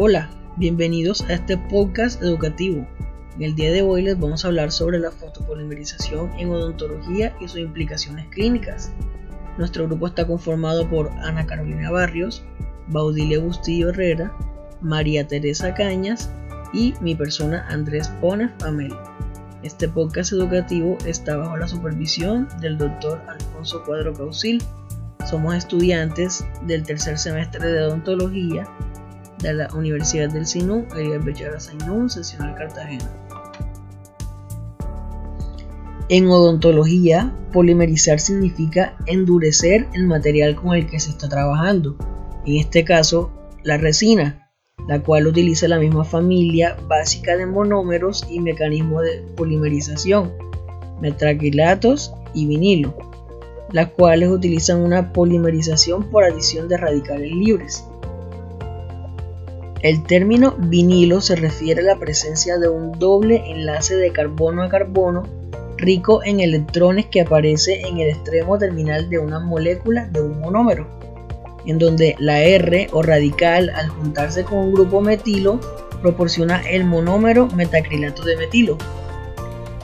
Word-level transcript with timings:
Hola, 0.00 0.30
bienvenidos 0.56 1.22
a 1.22 1.32
este 1.32 1.58
podcast 1.58 2.22
educativo. 2.22 2.86
En 3.34 3.42
el 3.42 3.56
día 3.56 3.72
de 3.72 3.82
hoy 3.82 4.02
les 4.02 4.16
vamos 4.16 4.44
a 4.44 4.46
hablar 4.46 4.70
sobre 4.70 5.00
la 5.00 5.10
fotopolimerización 5.10 6.30
en 6.38 6.50
odontología 6.50 7.36
y 7.40 7.48
sus 7.48 7.58
implicaciones 7.58 8.28
clínicas. 8.28 8.92
Nuestro 9.58 9.88
grupo 9.88 10.06
está 10.06 10.24
conformado 10.24 10.88
por 10.88 11.10
Ana 11.24 11.44
Carolina 11.46 11.90
Barrios, 11.90 12.44
Baudilia 12.86 13.40
Bustillo 13.40 13.88
Herrera, 13.88 14.32
María 14.80 15.26
Teresa 15.26 15.74
Cañas 15.74 16.30
y 16.72 16.94
mi 17.00 17.16
persona 17.16 17.66
Andrés 17.68 18.06
Ponef 18.20 18.52
Amel. 18.62 18.94
Este 19.64 19.88
podcast 19.88 20.32
educativo 20.32 20.96
está 21.06 21.36
bajo 21.38 21.56
la 21.56 21.66
supervisión 21.66 22.46
del 22.60 22.78
doctor 22.78 23.20
Alfonso 23.26 23.82
Cuadro 23.82 24.14
Caucil. 24.14 24.62
Somos 25.28 25.56
estudiantes 25.56 26.46
del 26.68 26.84
tercer 26.84 27.18
semestre 27.18 27.66
de 27.66 27.82
odontología 27.82 28.64
de 29.42 29.54
la 29.54 29.68
Universidad 29.74 30.30
del 30.30 30.46
Sinú, 30.46 30.86
Ariel 30.92 31.20
Bechara 31.20 31.60
Sainún, 31.60 32.10
seccional 32.10 32.54
Cartagena. 32.54 33.10
En 36.08 36.26
odontología, 36.28 37.34
polimerizar 37.52 38.18
significa 38.18 38.96
endurecer 39.06 39.88
el 39.92 40.06
material 40.06 40.56
con 40.56 40.74
el 40.74 40.86
que 40.86 41.00
se 41.00 41.10
está 41.10 41.28
trabajando, 41.28 41.96
en 42.46 42.56
este 42.56 42.84
caso 42.84 43.30
la 43.62 43.76
resina, 43.76 44.50
la 44.88 45.00
cual 45.02 45.26
utiliza 45.26 45.68
la 45.68 45.78
misma 45.78 46.04
familia 46.04 46.76
básica 46.88 47.36
de 47.36 47.44
monómeros 47.44 48.26
y 48.30 48.40
mecanismo 48.40 49.02
de 49.02 49.22
polimerización, 49.36 50.32
metraquilatos 51.00 52.14
y 52.32 52.46
vinilo, 52.46 52.96
las 53.72 53.90
cuales 53.90 54.30
utilizan 54.30 54.80
una 54.80 55.12
polimerización 55.12 56.10
por 56.10 56.24
adición 56.24 56.68
de 56.68 56.78
radicales 56.78 57.30
libres. 57.30 57.84
El 59.80 60.02
término 60.02 60.56
vinilo 60.58 61.20
se 61.20 61.36
refiere 61.36 61.82
a 61.82 61.84
la 61.84 62.00
presencia 62.00 62.58
de 62.58 62.68
un 62.68 62.98
doble 62.98 63.44
enlace 63.46 63.94
de 63.94 64.10
carbono 64.10 64.64
a 64.64 64.68
carbono 64.68 65.22
rico 65.76 66.20
en 66.24 66.40
electrones 66.40 67.06
que 67.06 67.20
aparece 67.20 67.82
en 67.82 67.98
el 67.98 68.08
extremo 68.08 68.58
terminal 68.58 69.08
de 69.08 69.20
una 69.20 69.38
molécula 69.38 70.08
de 70.08 70.20
un 70.20 70.40
monómero, 70.40 70.88
en 71.64 71.78
donde 71.78 72.16
la 72.18 72.42
R 72.42 72.88
o 72.90 73.02
radical 73.02 73.70
al 73.70 73.88
juntarse 73.88 74.42
con 74.42 74.58
un 74.58 74.74
grupo 74.74 75.00
metilo 75.00 75.60
proporciona 76.02 76.60
el 76.68 76.84
monómero 76.84 77.46
metacrilato 77.46 78.24
de 78.24 78.36
metilo. 78.36 78.78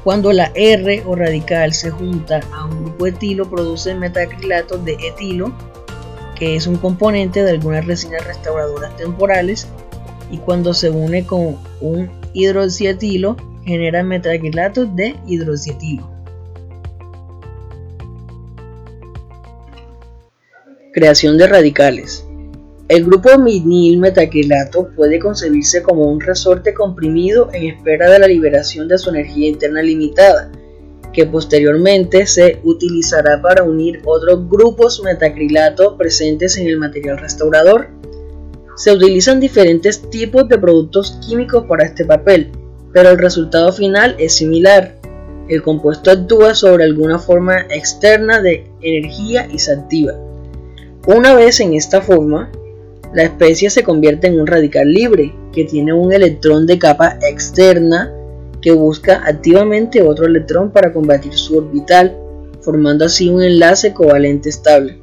Cuando 0.02 0.32
la 0.32 0.50
R 0.56 1.04
o 1.06 1.14
radical 1.14 1.72
se 1.72 1.90
junta 1.90 2.40
a 2.52 2.64
un 2.64 2.82
grupo 2.82 3.06
etilo 3.06 3.48
produce 3.48 3.94
metacrilato 3.94 4.76
de 4.76 4.94
etilo, 4.94 5.52
que 6.34 6.56
es 6.56 6.66
un 6.66 6.78
componente 6.78 7.44
de 7.44 7.52
algunas 7.52 7.86
resinas 7.86 8.26
restauradoras 8.26 8.96
temporales 8.96 9.68
y 10.34 10.38
cuando 10.38 10.74
se 10.74 10.90
une 10.90 11.24
con 11.24 11.58
un 11.80 12.10
hidroxietilo 12.32 13.36
genera 13.64 14.02
metacrilato 14.02 14.84
de 14.84 15.14
hidroxietilo. 15.28 16.10
Creación 20.92 21.38
de 21.38 21.46
radicales. 21.46 22.26
El 22.88 23.04
grupo 23.04 23.30
vinil 23.40 23.98
metacrilato 23.98 24.88
puede 24.96 25.20
concebirse 25.20 25.84
como 25.84 26.10
un 26.10 26.20
resorte 26.20 26.74
comprimido 26.74 27.50
en 27.52 27.72
espera 27.72 28.10
de 28.10 28.18
la 28.18 28.26
liberación 28.26 28.88
de 28.88 28.98
su 28.98 29.10
energía 29.10 29.48
interna 29.48 29.82
limitada, 29.82 30.50
que 31.12 31.26
posteriormente 31.26 32.26
se 32.26 32.58
utilizará 32.64 33.40
para 33.40 33.62
unir 33.62 34.02
otros 34.04 34.48
grupos 34.48 35.00
metacrilato 35.04 35.96
presentes 35.96 36.56
en 36.56 36.66
el 36.66 36.78
material 36.78 37.18
restaurador 37.18 37.86
se 38.76 38.92
utilizan 38.92 39.38
diferentes 39.38 40.10
tipos 40.10 40.48
de 40.48 40.58
productos 40.58 41.18
químicos 41.26 41.64
para 41.66 41.84
este 41.84 42.04
papel, 42.04 42.50
pero 42.92 43.10
el 43.10 43.18
resultado 43.18 43.72
final 43.72 44.16
es 44.18 44.34
similar. 44.34 44.96
El 45.48 45.62
compuesto 45.62 46.10
actúa 46.10 46.54
sobre 46.54 46.84
alguna 46.84 47.18
forma 47.18 47.60
externa 47.70 48.40
de 48.40 48.66
energía 48.80 49.48
y 49.52 49.58
se 49.58 49.72
activa. 49.72 50.14
Una 51.06 51.34
vez 51.34 51.60
en 51.60 51.74
esta 51.74 52.00
forma, 52.00 52.50
la 53.12 53.24
especie 53.24 53.70
se 53.70 53.84
convierte 53.84 54.26
en 54.26 54.40
un 54.40 54.46
radical 54.46 54.90
libre 54.90 55.34
que 55.52 55.64
tiene 55.64 55.92
un 55.92 56.12
electrón 56.12 56.66
de 56.66 56.78
capa 56.78 57.18
externa 57.22 58.12
que 58.60 58.72
busca 58.72 59.22
activamente 59.24 60.02
otro 60.02 60.26
electrón 60.26 60.70
para 60.70 60.92
combatir 60.92 61.34
su 61.34 61.58
orbital, 61.58 62.16
formando 62.62 63.04
así 63.04 63.28
un 63.28 63.42
enlace 63.42 63.92
covalente 63.92 64.48
estable 64.48 64.98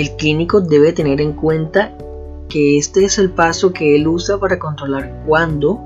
el 0.00 0.16
clínico 0.16 0.62
debe 0.62 0.94
tener 0.94 1.20
en 1.20 1.34
cuenta 1.34 1.92
que 2.48 2.78
este 2.78 3.04
es 3.04 3.18
el 3.18 3.30
paso 3.30 3.72
que 3.72 3.96
él 3.96 4.08
usa 4.08 4.38
para 4.38 4.58
controlar 4.58 5.22
cuándo, 5.26 5.78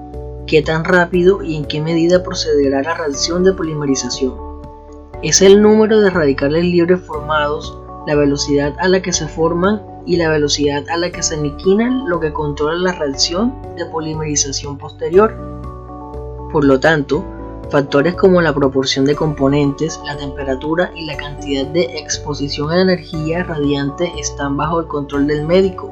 qué 0.47 0.63
tan 0.63 0.85
rápido 0.85 1.43
y 1.43 1.57
en 1.57 1.65
qué 1.65 1.81
medida 1.81 2.23
procederá 2.23 2.81
la 2.83 2.95
reacción 2.95 3.43
de 3.43 3.53
polimerización. 3.53 4.35
Es 5.23 5.43
el 5.43 5.61
número 5.61 6.01
de 6.01 6.11
radicales 6.11 6.65
libres 6.65 7.01
formados, 7.01 7.77
la 8.07 8.15
velocidad 8.15 8.75
a 8.79 8.87
la 8.87 9.03
que 9.03 9.13
se 9.13 9.27
forman 9.27 9.83
y 10.07 10.17
la 10.17 10.29
velocidad 10.29 10.85
a 10.91 10.97
la 10.97 11.11
que 11.11 11.23
se 11.23 11.35
aniquilan 11.35 12.09
lo 12.09 12.21
que 12.21 12.33
controla 12.33 12.77
la 12.77 12.93
reacción 12.93 13.53
de 13.77 13.85
polimerización 13.87 14.79
posterior. 14.79 15.35
Por 16.53 16.65
lo 16.65 16.79
tanto, 16.79 17.25
Factores 17.71 18.15
como 18.15 18.41
la 18.41 18.55
proporción 18.55 19.05
de 19.05 19.17
componentes, 19.17 19.99
la 20.05 20.17
temperatura 20.17 20.93
y 20.95 21.07
la 21.07 21.17
cantidad 21.17 21.67
de 21.67 21.83
exposición 21.99 22.71
a 22.71 22.83
energía 22.83 23.43
radiante 23.43 24.13
están 24.19 24.57
bajo 24.57 24.81
el 24.81 24.87
control 24.87 25.27
del 25.27 25.47
médico 25.47 25.91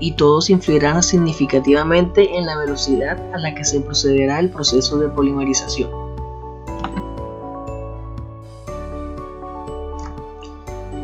y 0.00 0.12
todos 0.12 0.48
influirán 0.48 1.02
significativamente 1.02 2.36
en 2.36 2.46
la 2.46 2.56
velocidad 2.56 3.18
a 3.34 3.38
la 3.38 3.54
que 3.54 3.64
se 3.64 3.80
procederá 3.80 4.38
el 4.38 4.50
proceso 4.50 4.98
de 4.98 5.08
polimerización. 5.08 5.90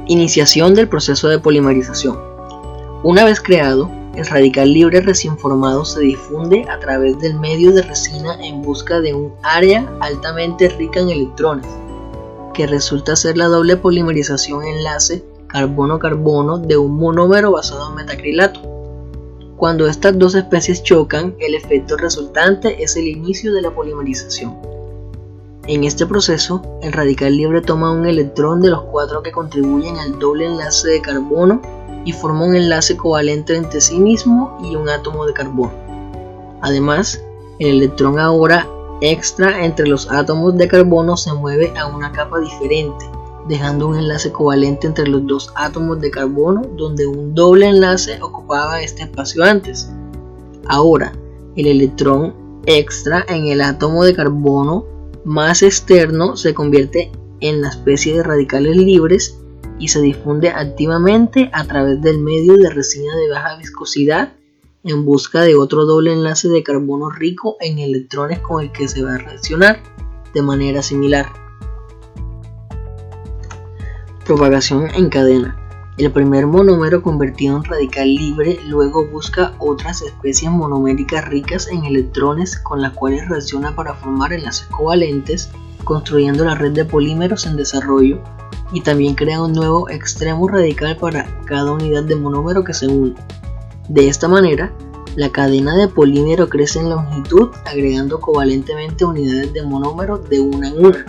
Iniciación 0.06 0.74
del 0.74 0.88
proceso 0.88 1.28
de 1.28 1.38
polimerización. 1.38 2.19
Una 3.03 3.24
vez 3.24 3.41
creado, 3.41 3.91
el 4.16 4.26
radical 4.26 4.72
libre 4.72 5.00
recién 5.00 5.36
formado 5.36 5.84
se 5.84 6.00
difunde 6.00 6.64
a 6.69 6.78
través 6.78 7.19
del 7.19 7.38
medio 7.38 7.72
de 7.72 7.82
resina 7.82 8.36
en 8.44 8.62
busca 8.62 9.00
de 9.00 9.12
un 9.12 9.32
área 9.42 9.91
altamente 10.00 10.69
rica 10.69 11.00
en 11.00 11.10
electrones, 11.10 11.66
que 12.53 12.66
resulta 12.66 13.16
ser 13.16 13.36
la 13.36 13.47
doble 13.47 13.76
polimerización 13.76 14.64
enlace 14.64 15.24
carbono-carbono 15.48 16.58
de 16.58 16.76
un 16.76 16.97
monómero 16.97 17.53
basado 17.53 17.88
en 17.88 17.97
metacrilato. 17.97 18.60
Cuando 19.56 19.86
estas 19.86 20.19
dos 20.19 20.34
especies 20.34 20.82
chocan, 20.82 21.34
el 21.38 21.54
efecto 21.54 21.97
resultante 21.97 22.82
es 22.82 22.97
el 22.97 23.06
inicio 23.06 23.53
de 23.53 23.62
la 23.62 23.70
polimerización. 23.70 24.56
En 25.66 25.84
este 25.84 26.06
proceso, 26.06 26.60
el 26.82 26.92
radical 26.92 27.36
libre 27.36 27.62
toma 27.62 27.91
un 27.91 28.04
electrón 28.04 28.60
de 28.60 28.70
los 28.70 28.82
cuatro 28.82 29.22
que 29.22 29.32
contribuyen 29.32 29.97
al 29.97 30.19
doble 30.19 30.47
enlace 30.47 30.88
de 30.88 31.00
carbono 31.00 31.62
y 32.04 32.12
forma 32.12 32.44
un 32.44 32.56
enlace 32.56 32.97
covalente 32.97 33.56
entre 33.56 33.81
sí 33.81 33.98
mismo 33.98 34.59
y 34.62 34.76
un 34.76 34.88
átomo 34.88 35.26
de 35.26 35.32
carbono. 35.32 35.72
Además, 36.60 37.22
el 37.59 37.76
electrón 37.76 38.19
ahora 38.19 38.69
extra 39.00 39.65
entre 39.65 39.87
los 39.87 40.10
átomos 40.10 40.56
de 40.56 40.69
carbono 40.69 41.16
se 41.16 41.32
mueve 41.32 41.72
a 41.76 41.87
una 41.87 42.12
capa 42.12 42.41
diferente, 42.41 43.04
dejando 43.48 43.88
un 43.88 43.98
enlace 43.98 44.32
covalente 44.32 44.87
entre 44.87 45.06
los 45.06 45.26
dos 45.26 45.53
átomos 45.56 46.00
de 46.00 46.10
carbono 46.10 46.62
donde 46.76 47.06
un 47.06 47.34
doble 47.34 47.69
enlace 47.69 48.21
ocupaba 48.22 48.81
este 48.81 49.03
espacio 49.03 49.44
antes. 49.44 49.91
Ahora, 50.66 51.12
el 51.56 51.66
electrón 51.66 52.34
extra 52.66 53.25
en 53.28 53.47
el 53.47 53.60
átomo 53.60 54.04
de 54.04 54.15
carbono 54.15 54.86
más 55.25 55.62
externo 55.62 56.36
se 56.36 56.54
convierte 56.54 57.12
en 57.41 57.62
la 57.62 57.69
especie 57.69 58.16
de 58.16 58.22
radicales 58.22 58.76
libres 58.76 59.38
y 59.78 59.88
se 59.88 60.00
difunde 60.00 60.50
activamente 60.50 61.50
a 61.53 61.65
través 61.65 62.00
del 62.00 62.18
medio 62.18 62.56
de 62.56 62.71
resina 62.71 63.15
de 63.16 63.30
baja 63.30 63.56
viscosidad 63.56 64.32
en 64.84 65.04
busca 65.04 65.41
de 65.41 65.56
otro 65.56 65.86
doble 65.86 66.12
enlace 66.12 66.48
de 66.48 66.62
carbono 66.62 67.10
rico 67.10 67.56
en 67.60 67.78
electrones 67.78 68.41
con 68.41 68.62
el 68.62 68.71
que 68.71 68.86
se 68.86 69.03
va 69.03 69.15
a 69.15 69.18
reaccionar 69.18 69.82
de 70.34 70.42
manera 70.42 70.82
similar. 70.82 71.26
Propagación 74.26 74.88
en 74.94 75.09
cadena. 75.09 75.60
El 75.97 76.10
primer 76.10 76.47
monómero 76.47 77.03
convertido 77.03 77.56
en 77.56 77.65
radical 77.65 78.12
libre 78.12 78.59
luego 78.66 79.06
busca 79.06 79.54
otras 79.59 80.03
especies 80.03 80.50
monoméricas 80.50 81.24
ricas 81.28 81.68
en 81.68 81.84
electrones 81.84 82.59
con 82.59 82.82
las 82.82 82.94
cuales 82.94 83.28
reacciona 83.28 83.77
para 83.77 83.94
formar 83.94 84.32
enlaces 84.32 84.66
covalentes, 84.68 85.50
construyendo 85.84 86.45
la 86.45 86.54
red 86.54 86.72
de 86.72 86.84
polímeros 86.84 87.47
en 87.47 87.57
desarrollo 87.57 88.22
y 88.72 88.81
también 88.81 89.15
crea 89.15 89.42
un 89.42 89.53
nuevo 89.53 89.89
extremo 89.89 90.48
radical 90.48 90.97
para 90.97 91.27
cada 91.45 91.72
unidad 91.72 92.04
de 92.04 92.16
monómero 92.16 92.65
que 92.65 92.75
se 92.75 92.89
une. 92.89 93.15
De 93.89 94.09
esta 94.09 94.28
manera, 94.28 94.72
la 95.16 95.31
cadena 95.31 95.77
de 95.77 95.86
polímero 95.86 96.48
crece 96.48 96.81
en 96.81 96.91
longitud 96.91 97.51
agregando 97.66 98.21
covalentemente 98.21 99.04
unidades 99.04 99.53
de 99.53 99.63
monómero 99.63 100.19
de 100.19 100.41
una 100.41 100.69
en 100.69 100.86
una. 100.86 101.04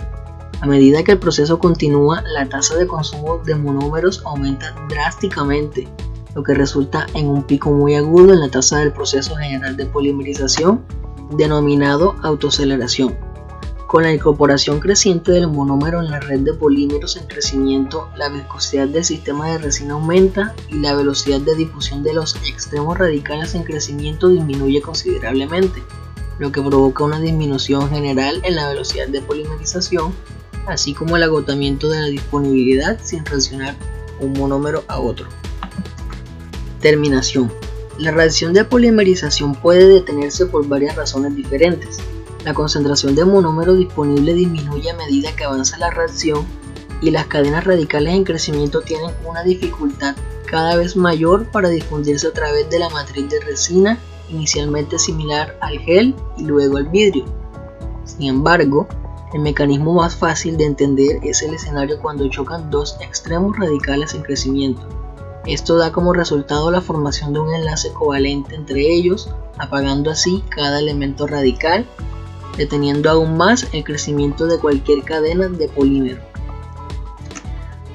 A 0.60 0.66
medida 0.66 1.02
que 1.02 1.12
el 1.12 1.18
proceso 1.18 1.58
continúa, 1.58 2.22
la 2.22 2.48
tasa 2.48 2.76
de 2.76 2.86
consumo 2.86 3.38
de 3.38 3.56
monómeros 3.56 4.22
aumenta 4.24 4.74
drásticamente, 4.88 5.88
lo 6.34 6.42
que 6.42 6.54
resulta 6.54 7.06
en 7.14 7.26
un 7.28 7.42
pico 7.42 7.72
muy 7.72 7.94
agudo 7.94 8.32
en 8.32 8.40
la 8.40 8.48
tasa 8.48 8.78
del 8.78 8.92
proceso 8.92 9.34
general 9.36 9.76
de 9.76 9.86
polimerización 9.86 10.84
denominado 11.32 12.14
autoaceleración. 12.22 13.25
Con 13.96 14.02
la 14.02 14.12
incorporación 14.12 14.78
creciente 14.78 15.32
del 15.32 15.48
monómero 15.48 16.02
en 16.02 16.10
la 16.10 16.20
red 16.20 16.40
de 16.40 16.52
polímeros 16.52 17.16
en 17.16 17.26
crecimiento, 17.26 18.10
la 18.14 18.28
viscosidad 18.28 18.88
del 18.88 19.06
sistema 19.06 19.48
de 19.48 19.56
resina 19.56 19.94
aumenta 19.94 20.54
y 20.68 20.74
la 20.80 20.94
velocidad 20.94 21.40
de 21.40 21.54
difusión 21.54 22.02
de 22.02 22.12
los 22.12 22.36
extremos 22.46 22.98
radicales 22.98 23.54
en 23.54 23.62
crecimiento 23.62 24.28
disminuye 24.28 24.82
considerablemente, 24.82 25.82
lo 26.38 26.52
que 26.52 26.60
provoca 26.60 27.04
una 27.04 27.20
disminución 27.20 27.88
general 27.88 28.42
en 28.44 28.56
la 28.56 28.68
velocidad 28.68 29.08
de 29.08 29.22
polimerización, 29.22 30.12
así 30.66 30.92
como 30.92 31.16
el 31.16 31.22
agotamiento 31.22 31.88
de 31.88 32.00
la 32.00 32.08
disponibilidad 32.08 32.98
sin 33.02 33.24
reaccionar 33.24 33.76
un 34.20 34.34
monómero 34.34 34.84
a 34.88 35.00
otro. 35.00 35.26
Terminación. 36.82 37.50
La 37.98 38.10
reacción 38.10 38.52
de 38.52 38.66
polimerización 38.66 39.54
puede 39.54 39.88
detenerse 39.88 40.44
por 40.44 40.68
varias 40.68 40.96
razones 40.96 41.34
diferentes. 41.34 41.98
La 42.46 42.54
concentración 42.54 43.16
de 43.16 43.24
monómero 43.24 43.74
disponible 43.74 44.32
disminuye 44.32 44.88
a 44.88 44.94
medida 44.94 45.34
que 45.34 45.42
avanza 45.42 45.78
la 45.78 45.90
reacción 45.90 46.46
y 47.02 47.10
las 47.10 47.26
cadenas 47.26 47.64
radicales 47.64 48.14
en 48.14 48.22
crecimiento 48.22 48.82
tienen 48.82 49.10
una 49.24 49.42
dificultad 49.42 50.14
cada 50.46 50.76
vez 50.76 50.94
mayor 50.94 51.50
para 51.50 51.70
difundirse 51.70 52.28
a 52.28 52.32
través 52.32 52.70
de 52.70 52.78
la 52.78 52.88
matriz 52.88 53.28
de 53.28 53.40
resina, 53.40 53.98
inicialmente 54.30 54.96
similar 55.00 55.58
al 55.60 55.80
gel 55.80 56.14
y 56.36 56.44
luego 56.44 56.76
al 56.76 56.84
vidrio. 56.84 57.24
Sin 58.04 58.28
embargo, 58.28 58.86
el 59.34 59.40
mecanismo 59.40 59.94
más 59.94 60.14
fácil 60.14 60.56
de 60.56 60.66
entender 60.66 61.18
es 61.24 61.42
el 61.42 61.52
escenario 61.52 61.98
cuando 62.00 62.28
chocan 62.28 62.70
dos 62.70 62.96
extremos 63.00 63.58
radicales 63.58 64.14
en 64.14 64.22
crecimiento. 64.22 64.86
Esto 65.46 65.78
da 65.78 65.90
como 65.90 66.12
resultado 66.12 66.70
la 66.70 66.80
formación 66.80 67.32
de 67.32 67.40
un 67.40 67.52
enlace 67.52 67.92
covalente 67.92 68.54
entre 68.54 68.82
ellos, 68.82 69.30
apagando 69.58 70.12
así 70.12 70.44
cada 70.48 70.78
elemento 70.78 71.26
radical, 71.26 71.84
deteniendo 72.56 73.10
aún 73.10 73.36
más 73.36 73.66
el 73.72 73.84
crecimiento 73.84 74.46
de 74.46 74.58
cualquier 74.58 75.02
cadena 75.02 75.48
de 75.48 75.68
polímero. 75.68 76.20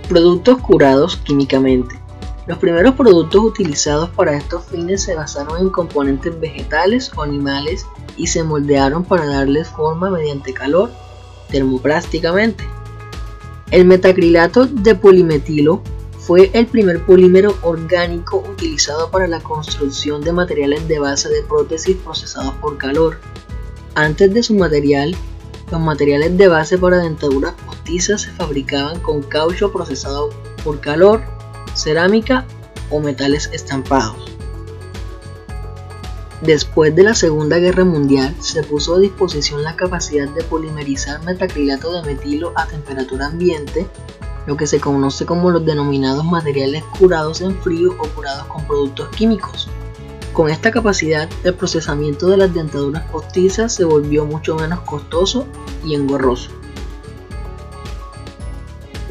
Productos 0.08 0.58
curados 0.60 1.18
químicamente. 1.18 2.00
Los 2.48 2.58
primeros 2.58 2.96
productos 2.96 3.42
utilizados 3.44 4.10
para 4.10 4.36
estos 4.36 4.66
fines 4.66 5.04
se 5.04 5.16
basaron 5.16 5.60
en 5.60 5.70
componentes 5.70 6.38
vegetales 6.40 7.12
o 7.16 7.22
animales 7.22 7.86
y 8.18 8.28
se 8.28 8.44
moldearon 8.44 9.04
para 9.04 9.26
darles 9.26 9.70
forma 9.70 10.10
mediante 10.10 10.54
calor 10.54 10.92
termoplásticamente. 11.50 12.64
El 13.70 13.86
metacrilato 13.86 14.66
de 14.66 14.96
polimetilo 14.96 15.82
fue 16.20 16.52
el 16.54 16.68
primer 16.68 17.06
polímero 17.06 17.58
orgánico 17.62 18.38
utilizado 18.38 19.10
para 19.12 19.28
la 19.28 19.40
construcción 19.40 20.22
de 20.22 20.32
materiales 20.32 20.88
de 20.88 21.00
base 21.00 21.30
de 21.30 21.42
prótesis 21.44 21.98
procesados 21.98 22.54
por 22.56 22.78
calor. 22.78 23.18
Antes 23.96 24.34
de 24.34 24.42
su 24.42 24.54
material, 24.54 25.16
los 25.70 25.82
materiales 25.82 26.38
de 26.38 26.48
base 26.48 26.78
para 26.78 26.98
dentaduras 26.98 27.54
postizas 27.66 28.22
se 28.22 28.32
fabricaban 28.32 29.00
con 29.02 29.22
caucho 29.22 29.72
procesado 29.74 30.30
por 30.64 30.80
calor, 30.80 31.22
cerámica 31.74 32.46
o 32.90 33.02
metales 33.02 33.50
estampados. 33.52 34.32
Después 36.42 36.96
de 36.96 37.04
la 37.04 37.14
Segunda 37.14 37.58
Guerra 37.58 37.84
Mundial, 37.84 38.34
se 38.40 38.64
puso 38.64 38.96
a 38.96 39.00
disposición 39.00 39.62
la 39.64 39.76
capacidad 39.76 40.28
de 40.30 40.44
polimerizar 40.44 41.22
metacrilato 41.24 41.92
de 41.94 42.14
metilo 42.14 42.54
a 42.56 42.68
temperatura 42.68 43.28
ambiente 43.28 43.88
lo 44.48 44.58
que 44.58 44.68
se 44.68 44.80
conoce 44.80 45.26
como 45.26 45.52
los 45.52 45.66
denominados 45.66 46.26
materiales 46.26 46.84
curados 46.98 47.42
en 47.42 47.56
frío 47.62 47.92
o 48.00 48.08
curados 48.16 48.46
con 48.46 48.66
productos 48.66 49.10
químicos. 49.10 49.70
Con 50.34 50.50
esta 50.50 50.72
capacidad, 50.72 51.30
el 51.44 51.54
procesamiento 51.54 52.28
de 52.28 52.38
las 52.38 52.54
dentaduras 52.54 53.04
postizas 53.12 53.74
se 53.74 53.84
volvió 53.84 54.26
mucho 54.26 54.56
menos 54.56 54.80
costoso 54.82 55.46
y 55.86 55.94
engorroso. 55.94 56.52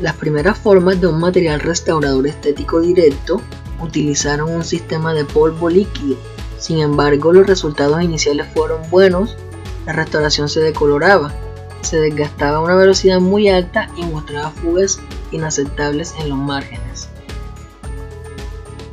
Las 0.01 0.17
primeras 0.17 0.57
formas 0.57 0.99
de 0.99 1.09
un 1.09 1.21
material 1.21 1.61
restaurador 1.61 2.27
estético 2.27 2.81
directo 2.81 3.43
utilizaron 3.83 4.51
un 4.51 4.65
sistema 4.65 5.13
de 5.13 5.27
polvo 5.27 5.69
líquido. 5.69 6.17
Sin 6.59 6.79
embargo, 6.79 7.35
los 7.35 7.47
resultados 7.47 8.03
iniciales 8.03 8.47
fueron 8.55 8.81
buenos, 8.91 9.37
la 9.85 9.93
restauración 9.93 10.49
se 10.49 10.61
decoloraba, 10.61 11.35
se 11.83 12.01
desgastaba 12.01 12.59
a 12.59 12.63
una 12.63 12.77
velocidad 12.77 13.21
muy 13.21 13.49
alta 13.49 13.91
y 13.97 14.05
mostraba 14.05 14.51
fugas 14.51 15.01
inaceptables 15.33 16.15
en 16.19 16.31
los 16.31 16.39
márgenes. 16.39 17.09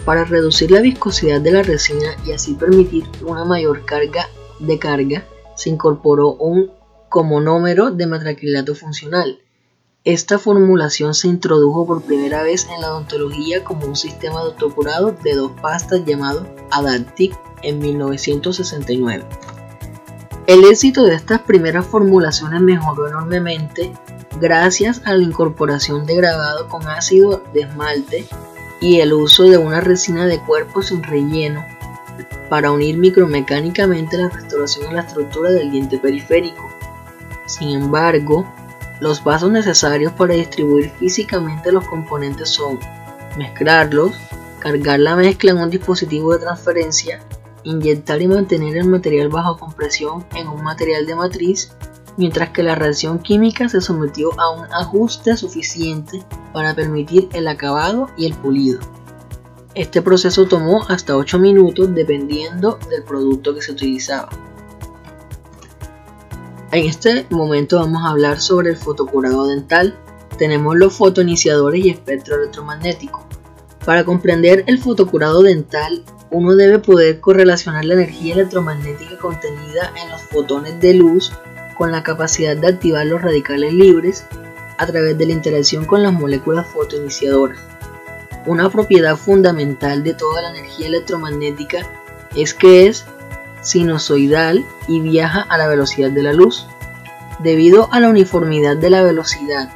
Para 0.08 0.24
reducir 0.24 0.72
la 0.72 0.80
viscosidad 0.80 1.42
de 1.42 1.52
la 1.52 1.64
resina 1.64 2.16
y 2.26 2.32
así 2.32 2.54
permitir 2.54 3.04
una 3.26 3.44
mayor 3.44 3.84
carga 3.84 4.30
de 4.58 4.80
carga, 4.80 5.26
se 5.58 5.70
incorporó 5.70 6.32
un 6.36 6.72
comonómero 7.10 7.92
de 7.92 8.08
metracrilato 8.08 8.74
funcional. 8.74 9.40
Esta 10.06 10.40
formulación 10.40 11.14
se 11.14 11.28
introdujo 11.28 11.86
por 11.86 12.04
primera 12.04 12.42
vez 12.42 12.70
en 12.74 12.80
la 12.80 12.94
odontología 12.94 13.66
como 13.66 13.86
un 13.86 13.98
sistema 13.98 14.40
de 14.40 14.52
autocurado 14.52 15.12
de 15.12 15.36
dos 15.36 15.52
pastas 15.62 16.06
llamado 16.06 16.48
Adaptic 16.72 17.38
en 17.62 17.80
1969. 17.80 19.26
El 20.48 20.64
éxito 20.64 21.04
de 21.04 21.16
estas 21.16 21.42
primeras 21.42 21.86
formulaciones 21.86 22.62
mejoró 22.62 23.10
enormemente 23.10 23.92
gracias 24.40 25.02
a 25.04 25.16
la 25.16 25.24
incorporación 25.24 26.06
de 26.06 26.16
grabado 26.16 26.70
con 26.70 26.88
ácido 26.88 27.44
de 27.54 27.64
esmalte 27.64 28.26
y 28.80 29.00
el 29.00 29.14
uso 29.14 29.44
de 29.44 29.58
una 29.58 29.82
resina 29.82 30.26
de 30.26 30.40
cuerpo 30.40 30.82
sin 30.82 31.04
relleno 31.04 31.66
para 32.50 32.72
unir 32.72 32.98
micromecánicamente 32.98 34.18
la 34.18 34.30
restauración 34.30 34.88
a 34.88 34.94
la 34.94 35.02
estructura 35.02 35.52
del 35.52 35.72
diente 35.72 35.98
periférico. 35.98 36.70
Sin 37.46 37.70
embargo, 37.70 38.46
los 39.00 39.20
pasos 39.20 39.52
necesarios 39.52 40.14
para 40.14 40.36
distribuir 40.36 40.90
físicamente 40.92 41.72
los 41.72 41.88
componentes 41.88 42.50
son 42.50 42.80
mezclarlos, 43.38 44.14
cargar 44.60 45.00
la 45.00 45.16
mezcla 45.16 45.52
en 45.52 45.58
un 45.58 45.70
dispositivo 45.70 46.34
de 46.34 46.40
transferencia 46.40 47.22
inyectar 47.68 48.22
y 48.22 48.28
mantener 48.28 48.78
el 48.78 48.88
material 48.88 49.30
bajo 49.30 49.58
compresión 49.58 50.26
en 50.36 50.48
un 50.48 50.64
material 50.64 51.06
de 51.06 51.16
matriz, 51.16 51.72
mientras 52.18 52.50
que 52.50 52.64
la 52.64 52.76
reacción 52.76 53.20
química 53.20 53.70
se 53.70 53.80
sometió 53.80 54.38
a 54.40 54.50
un 54.50 54.66
ajuste 54.74 55.38
suficiente 55.38 56.24
para 56.52 56.76
permitir 56.76 57.30
el 57.34 57.48
acabado 57.48 58.10
y 58.18 58.26
el 58.26 58.34
pulido. 58.34 58.80
Este 59.76 60.02
proceso 60.02 60.48
tomó 60.48 60.84
hasta 60.90 61.16
8 61.16 61.38
minutos 61.38 61.94
dependiendo 61.94 62.80
del 62.90 63.04
producto 63.04 63.54
que 63.54 63.62
se 63.62 63.72
utilizaba. 63.72 64.30
En 66.72 66.86
este 66.86 67.26
momento 67.30 67.80
vamos 67.80 68.04
a 68.04 68.10
hablar 68.10 68.42
sobre 68.42 68.72
el 68.72 68.78
fotocurado 68.78 69.48
dental. 69.48 69.96
Tenemos 70.38 70.76
los 70.76 70.94
fotoiniciadores 70.94 71.86
y 71.86 71.90
espectro 71.90 72.36
electromagnético. 72.36 73.26
Para 73.86 74.04
comprender 74.04 74.64
el 74.68 74.80
fotocurado 74.80 75.44
dental 75.44 76.04
uno 76.30 76.56
debe 76.56 76.80
poder 76.80 77.22
correlacionar 77.22 77.86
la 77.86 77.94
energía 77.94 78.34
electromagnética 78.34 79.18
contenida 79.18 79.94
en 79.96 80.10
los 80.10 80.22
fotones 80.24 80.80
de 80.82 80.96
luz 80.96 81.32
con 81.78 81.92
la 81.92 82.04
capacidad 82.04 82.58
de 82.58 82.68
activar 82.68 83.06
los 83.06 83.22
radicales 83.22 83.74
libres 83.74 84.26
a 84.78 84.86
través 84.86 85.18
de 85.18 85.26
la 85.26 85.34
interacción 85.34 85.86
con 85.86 86.04
las 86.04 86.14
moléculas 86.14 86.68
fotoiniciadoras. 86.68 87.60
Una 88.46 88.70
propiedad 88.70 89.16
fundamental 89.18 90.04
de 90.04 90.14
toda 90.14 90.42
la 90.42 90.50
energía 90.52 90.88
electromagnética 90.88 91.86
es 92.36 92.54
que 92.54 92.88
es 92.88 93.06
sinusoidal 93.62 94.66
y 94.88 95.02
viaja 95.02 95.42
a 95.42 95.58
la 95.58 95.68
velocidad 95.68 96.12
de 96.12 96.24
la 96.24 96.34
luz. 96.34 96.68
Debido 97.40 97.90
a 97.92 98.00
la 98.00 98.10
uniformidad 98.10 98.78
de 98.78 98.90
la 98.90 99.04
velocidad 99.04 99.70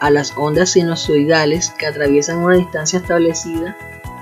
a 0.00 0.10
las 0.10 0.32
ondas 0.36 0.70
sinusoidales 0.70 1.70
que 1.70 1.86
atraviesan 1.86 2.38
una 2.38 2.56
distancia 2.56 2.98
establecida, 2.98 3.76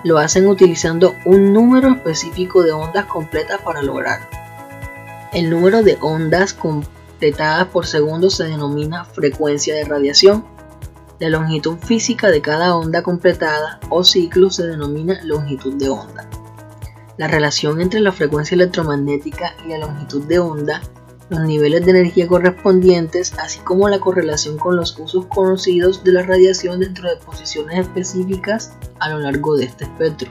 lo 0.05 0.19
hacen 0.19 0.47
utilizando 0.47 1.17
un 1.25 1.53
número 1.53 1.93
específico 1.93 2.63
de 2.63 2.73
ondas 2.73 3.07
completas 3.07 3.61
para 3.63 3.83
lograrlo. 3.83 4.27
El 5.33 5.51
número 5.51 5.83
de 5.83 5.99
ondas 6.01 6.55
completadas 7.19 7.67
por 7.67 7.85
segundo 7.85 8.31
se 8.31 8.45
denomina 8.45 9.05
frecuencia 9.05 9.75
de 9.75 9.85
radiación. 9.85 10.45
La 11.19 11.29
longitud 11.29 11.77
física 11.79 12.31
de 12.31 12.41
cada 12.41 12.77
onda 12.77 13.03
completada 13.03 13.81
o 13.91 14.05
ciclo 14.05 14.53
se 14.53 14.69
denomina 14.69 15.19
longitud 15.25 15.75
de 15.75 15.89
onda. 15.89 16.31
La 17.17 17.27
relación 17.27 17.81
entre 17.81 17.99
la 17.99 18.13
frecuencia 18.13 18.55
electromagnética 18.55 19.53
y 19.67 19.71
la 19.71 19.79
longitud 19.79 20.23
de 20.27 20.39
onda 20.39 20.81
los 21.29 21.41
niveles 21.41 21.85
de 21.85 21.91
energía 21.91 22.29
correspondientes, 22.29 23.35
así 23.37 23.59
como 23.59 23.89
la 23.89 23.99
correlación 23.99 24.57
con 24.57 24.77
los 24.77 24.97
usos 24.97 25.27
conocidos 25.27 26.05
de 26.05 26.13
la 26.13 26.23
radiación 26.23 26.79
dentro 26.79 27.09
de 27.09 27.17
posiciones 27.17 27.81
específicas 27.81 28.75
a 29.01 29.11
lo 29.11 29.19
largo 29.19 29.57
de 29.57 29.65
este 29.65 29.85
espectro. 29.85 30.31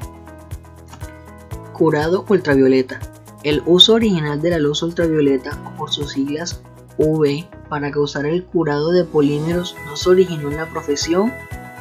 Curado 1.74 2.26
ultravioleta. 2.30 3.02
El 3.44 3.62
uso 3.66 3.94
original 3.94 4.42
de 4.42 4.52
la 4.52 4.58
luz 4.58 4.82
ultravioleta, 4.82 5.62
por 5.78 5.92
sus 5.92 6.14
siglas 6.14 6.62
UV, 6.98 7.46
para 7.70 7.92
causar 7.92 8.26
el 8.26 8.44
curado 8.44 8.92
de 8.92 9.04
polímeros 9.04 9.76
no 9.86 9.96
se 9.96 10.10
originó 10.10 10.50
en 10.50 10.58
la 10.58 10.70
profesión, 10.70 11.34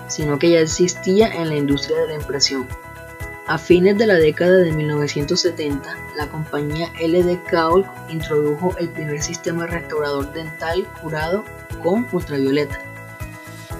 sino 0.08 0.38
que 0.38 0.50
ya 0.50 0.60
existía 0.60 1.28
en 1.28 1.48
la 1.48 1.56
industria 1.56 1.98
de 2.00 2.08
la 2.08 2.14
impresión. 2.14 2.66
A 3.48 3.58
fines 3.58 3.96
de 3.96 4.06
la 4.06 4.14
década 4.14 4.56
de 4.56 4.72
1970, 4.72 5.96
la 6.16 6.28
compañía 6.28 6.90
LD 7.00 7.44
Kaul 7.48 7.84
introdujo 8.08 8.74
el 8.78 8.88
primer 8.88 9.22
sistema 9.22 9.66
restaurador 9.66 10.32
dental 10.32 10.84
curado 11.00 11.44
con 11.82 12.06
ultravioleta. 12.10 12.80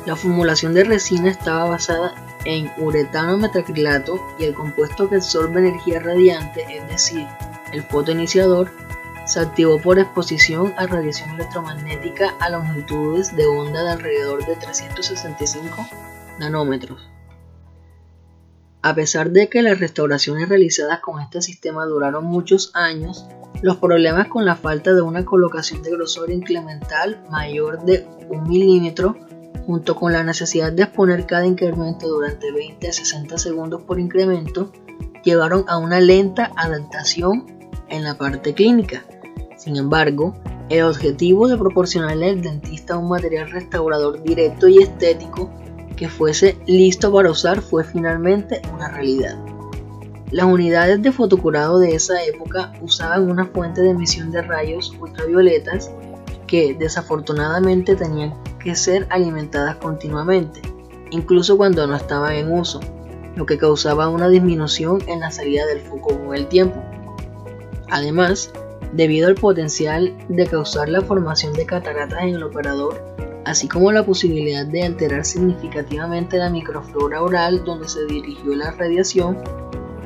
La 0.04 0.14
formulación 0.14 0.72
de 0.72 0.84
resina 0.84 1.30
estaba 1.30 1.68
basada 1.68 2.14
en 2.44 2.70
uretano 2.78 3.38
metacrilato 3.38 4.24
y 4.38 4.44
el 4.44 4.54
compuesto 4.54 5.08
que 5.08 5.16
absorbe 5.16 5.58
energía 5.58 5.98
radiante, 5.98 6.64
es 6.70 6.88
decir, 6.88 7.26
el 7.72 7.82
fotoiniciador, 7.82 8.70
se 9.26 9.40
activó 9.40 9.80
por 9.80 9.98
exposición 9.98 10.72
a 10.76 10.86
radiación 10.86 11.30
electromagnética 11.30 12.34
a 12.40 12.48
longitudes 12.48 13.34
de 13.36 13.46
onda 13.46 13.82
de 13.82 13.90
alrededor 13.90 14.46
de 14.46 14.56
365 14.56 15.76
nanómetros. 16.38 17.10
A 18.82 18.94
pesar 18.94 19.32
de 19.32 19.48
que 19.48 19.62
las 19.62 19.80
restauraciones 19.80 20.48
realizadas 20.48 21.00
con 21.00 21.20
este 21.20 21.42
sistema 21.42 21.84
duraron 21.86 22.24
muchos 22.24 22.70
años, 22.74 23.26
los 23.62 23.78
problemas 23.78 24.28
con 24.28 24.44
la 24.44 24.54
falta 24.54 24.94
de 24.94 25.00
una 25.00 25.24
colocación 25.24 25.82
de 25.82 25.90
grosor 25.90 26.30
incremental 26.30 27.24
mayor 27.28 27.84
de 27.84 28.06
un 28.28 28.44
milímetro, 28.44 29.16
junto 29.66 29.96
con 29.96 30.12
la 30.12 30.22
necesidad 30.22 30.72
de 30.72 30.84
exponer 30.84 31.26
cada 31.26 31.46
incremento 31.46 32.06
durante 32.06 32.52
20 32.52 32.88
a 32.88 32.92
60 32.92 33.38
segundos 33.38 33.82
por 33.82 33.98
incremento, 33.98 34.70
llevaron 35.24 35.64
a 35.66 35.78
una 35.78 36.00
lenta 36.00 36.52
adaptación 36.56 37.46
en 37.88 38.04
la 38.04 38.16
parte 38.16 38.54
clínica. 38.54 39.04
Sin 39.66 39.76
embargo, 39.78 40.32
el 40.68 40.84
objetivo 40.84 41.48
de 41.48 41.58
proporcionarle 41.58 42.30
al 42.30 42.40
dentista 42.40 42.96
un 42.96 43.08
material 43.08 43.50
restaurador 43.50 44.22
directo 44.22 44.68
y 44.68 44.78
estético 44.78 45.50
que 45.96 46.08
fuese 46.08 46.56
listo 46.68 47.12
para 47.12 47.32
usar 47.32 47.60
fue 47.60 47.82
finalmente 47.82 48.62
una 48.72 48.86
realidad. 48.86 49.36
Las 50.30 50.46
unidades 50.46 51.02
de 51.02 51.10
fotocurado 51.10 51.80
de 51.80 51.96
esa 51.96 52.22
época 52.22 52.74
usaban 52.80 53.28
una 53.28 53.46
fuente 53.46 53.82
de 53.82 53.90
emisión 53.90 54.30
de 54.30 54.42
rayos 54.42 54.94
ultravioletas 55.00 55.90
que 56.46 56.74
desafortunadamente 56.74 57.96
tenían 57.96 58.34
que 58.60 58.76
ser 58.76 59.08
alimentadas 59.10 59.74
continuamente, 59.78 60.62
incluso 61.10 61.56
cuando 61.56 61.84
no 61.88 61.96
estaban 61.96 62.34
en 62.34 62.52
uso, 62.52 62.78
lo 63.34 63.44
que 63.46 63.58
causaba 63.58 64.08
una 64.10 64.28
disminución 64.28 65.02
en 65.08 65.18
la 65.18 65.32
salida 65.32 65.66
del 65.66 65.80
foco 65.80 66.16
con 66.16 66.36
el 66.36 66.46
tiempo. 66.46 66.80
Además, 67.90 68.52
debido 68.92 69.28
al 69.28 69.34
potencial 69.34 70.16
de 70.28 70.46
causar 70.46 70.88
la 70.88 71.00
formación 71.00 71.52
de 71.52 71.66
cataratas 71.66 72.22
en 72.22 72.36
el 72.36 72.42
operador, 72.42 73.02
así 73.44 73.68
como 73.68 73.92
la 73.92 74.04
posibilidad 74.04 74.66
de 74.66 74.82
alterar 74.82 75.24
significativamente 75.24 76.38
la 76.38 76.50
microflora 76.50 77.22
oral 77.22 77.64
donde 77.64 77.88
se 77.88 78.04
dirigió 78.06 78.54
la 78.54 78.72
radiación, 78.72 79.38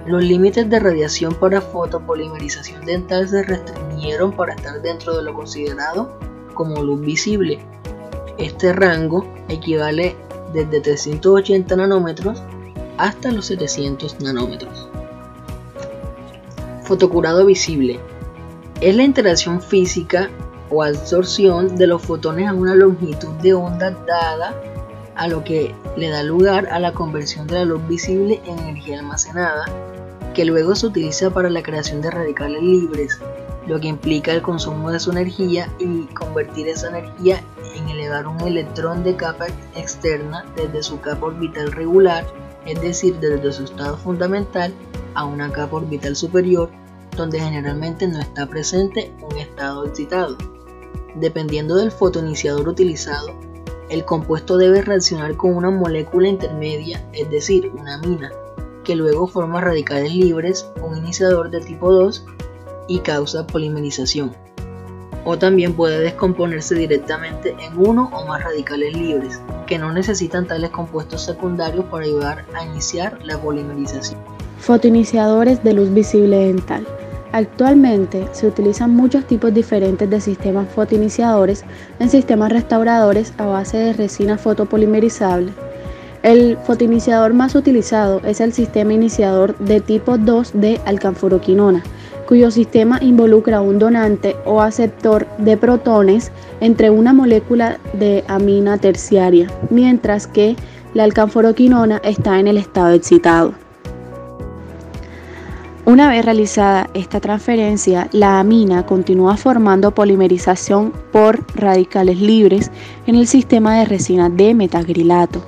los 0.06 0.25
límites 0.25 0.68
de 0.68 0.80
radiación 0.80 1.34
para 1.34 1.60
fotopolimerización 1.60 2.84
dental 2.84 3.28
se 3.28 3.42
restringieron 3.42 4.32
para 4.32 4.54
estar 4.54 4.80
dentro 4.82 5.16
de 5.16 5.22
lo 5.22 5.34
considerado 5.34 6.18
como 6.54 6.82
luz 6.82 7.00
visible. 7.00 7.58
Este 8.38 8.72
rango 8.72 9.26
equivale 9.49 10.16
desde 10.52 10.80
380 10.80 11.76
nanómetros 11.76 12.42
hasta 12.99 13.30
los 13.30 13.46
700 13.46 14.20
nanómetros. 14.20 14.88
Fotocurado 16.84 17.46
visible 17.46 18.00
es 18.80 18.96
la 18.96 19.02
interacción 19.02 19.60
física 19.60 20.30
o 20.70 20.82
absorción 20.82 21.76
de 21.76 21.87
los 21.87 22.02
fotones 22.02 22.49
a 22.49 22.54
una 22.54 22.75
longitud 22.75 23.32
de 23.42 23.52
onda 23.52 23.90
dada 24.06 24.54
a 25.16 25.28
lo 25.28 25.44
que 25.44 25.75
le 25.99 26.08
da 26.08 26.22
lugar 26.22 26.66
a 26.70 26.78
la 26.78 26.92
conversión 26.92 27.46
de 27.46 27.56
la 27.56 27.64
luz 27.66 27.87
visible 27.88 28.40
en 28.46 28.58
energía 28.58 29.00
almacenada, 29.00 29.66
que 30.32 30.46
luego 30.46 30.75
se 30.75 30.87
utiliza 30.87 31.28
para 31.30 31.50
la 31.50 31.62
creación 31.62 32.00
de 32.00 32.10
radicales 32.10 32.62
libres, 32.62 33.20
lo 33.66 33.78
que 33.78 33.88
implica 33.88 34.32
el 34.32 34.40
consumo 34.40 34.90
de 34.90 34.99
su 34.99 35.10
energía 35.10 35.68
y 35.78 36.06
convertir 36.14 36.68
esa 36.68 36.88
energía 36.88 37.42
en 37.75 37.88
elevar 37.90 38.26
un 38.26 38.40
electrón 38.40 39.04
de 39.04 39.14
capa 39.14 39.49
externa 39.76 40.46
desde 40.56 40.82
su 40.82 41.00
capa 41.00 41.26
orbital 41.26 41.70
regular, 41.72 42.25
es 42.64 42.80
decir, 42.80 43.14
desde 43.20 43.52
su 43.52 43.64
estado 43.64 43.99
fundamental, 43.99 44.72
a 45.14 45.25
una 45.25 45.52
capa 45.52 45.76
orbital 45.76 46.16
superior, 46.16 46.70
donde 47.17 47.40
generalmente 47.40 48.07
no 48.07 48.21
está 48.21 48.47
presente 48.47 49.12
un 49.31 49.38
estado 49.38 49.87
excitado. 49.87 50.37
Dependiendo 51.17 51.76
del 51.76 51.90
fotoiniciador 51.90 52.69
utilizado, 52.69 53.35
el 53.90 54.05
compuesto 54.05 54.57
debe 54.57 54.83
reaccionar 54.83 55.37
con 55.37 55.57
una 55.57 55.71
molécula 55.71 56.29
intermedia, 56.29 57.05
es 57.12 57.29
decir, 57.29 57.73
una 57.76 57.95
amina, 57.95 58.31
que 58.85 58.95
luego 58.95 59.26
forma 59.26 59.61
radicales 59.61 60.14
libres, 60.14 60.71
un 60.83 60.97
iniciador 60.97 61.50
de 61.50 61.61
tipo 61.61 61.93
2 61.93 62.25
y 62.87 63.00
causa 63.00 63.47
polimerización. 63.47 64.33
O 65.25 65.37
también 65.37 65.75
puede 65.75 66.00
descomponerse 66.00 66.76
directamente 66.76 67.55
en 67.61 67.76
uno 67.76 68.11
o 68.12 68.26
más 68.26 68.43
radicales 68.43 68.97
libres, 68.97 69.40
que 69.67 69.79
no 69.79 69.93
necesitan 69.93 70.47
tales 70.47 70.71
compuestos 70.71 71.25
secundarios 71.25 71.85
para 71.87 72.05
ayudar 72.05 72.47
a 72.55 72.64
iniciar 72.64 73.19
la 73.25 73.38
polimerización. 73.38 74.21
Fotoiniciadores 74.59 75.62
de 75.64 75.73
luz 75.73 75.93
visible 75.93 76.38
dental. 76.38 76.87
Actualmente 77.32 78.26
se 78.32 78.49
utilizan 78.49 78.94
muchos 78.94 79.25
tipos 79.25 79.54
diferentes 79.54 80.10
de 80.10 80.20
sistemas 80.20 80.68
fotoiniciadores 80.68 81.64
en 82.00 82.10
sistemas 82.10 82.50
restauradores 82.50 83.32
a 83.38 83.46
base 83.46 83.76
de 83.76 83.92
resina 83.92 84.37
fotopolimerizable. 84.37 85.52
El 86.22 86.58
fotoiniciador 86.58 87.32
más 87.32 87.54
utilizado 87.54 88.20
es 88.25 88.40
el 88.40 88.52
sistema 88.52 88.92
iniciador 88.92 89.56
de 89.58 89.80
tipo 89.80 90.18
2 90.18 90.52
de 90.54 90.80
alcanforoquinona, 90.84 91.82
cuyo 92.26 92.50
sistema 92.50 92.99
involucra 93.00 93.60
un 93.60 93.78
donante 93.78 94.37
o 94.44 94.60
aceptor 94.60 95.26
de 95.38 95.56
protones 95.56 96.32
entre 96.60 96.90
una 96.90 97.12
molécula 97.12 97.78
de 97.94 98.25
amina 98.28 98.76
terciaria, 98.76 99.46
mientras 99.70 100.26
que 100.26 100.56
la 100.94 101.04
alcanforoquinona 101.04 102.02
está 102.04 102.38
en 102.38 102.49
el 102.49 102.58
estado 102.58 102.90
excitado. 102.90 103.54
Una 105.90 106.09
vez 106.09 106.25
realizada 106.25 106.88
esta 106.94 107.18
transferencia, 107.18 108.09
la 108.12 108.38
amina 108.38 108.87
continúa 108.87 109.37
formando 109.37 109.90
polimerización 109.90 110.92
por 111.11 111.44
radicales 111.56 112.20
libres 112.20 112.70
en 113.09 113.16
el 113.16 113.26
sistema 113.26 113.76
de 113.76 113.87
resina 113.87 114.28
de 114.28 114.54
metagrilato. 114.54 115.44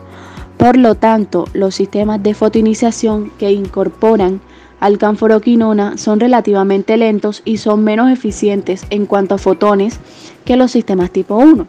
Por 0.56 0.76
lo 0.76 0.96
tanto, 0.96 1.44
los 1.52 1.76
sistemas 1.76 2.24
de 2.24 2.34
fotoiniciación 2.34 3.30
que 3.38 3.52
incorporan 3.52 4.40
alcanforoquinona 4.80 5.96
son 5.96 6.18
relativamente 6.18 6.96
lentos 6.96 7.42
y 7.44 7.58
son 7.58 7.84
menos 7.84 8.10
eficientes 8.10 8.84
en 8.90 9.06
cuanto 9.06 9.36
a 9.36 9.38
fotones 9.38 10.00
que 10.44 10.56
los 10.56 10.72
sistemas 10.72 11.12
tipo 11.12 11.36
1. 11.36 11.68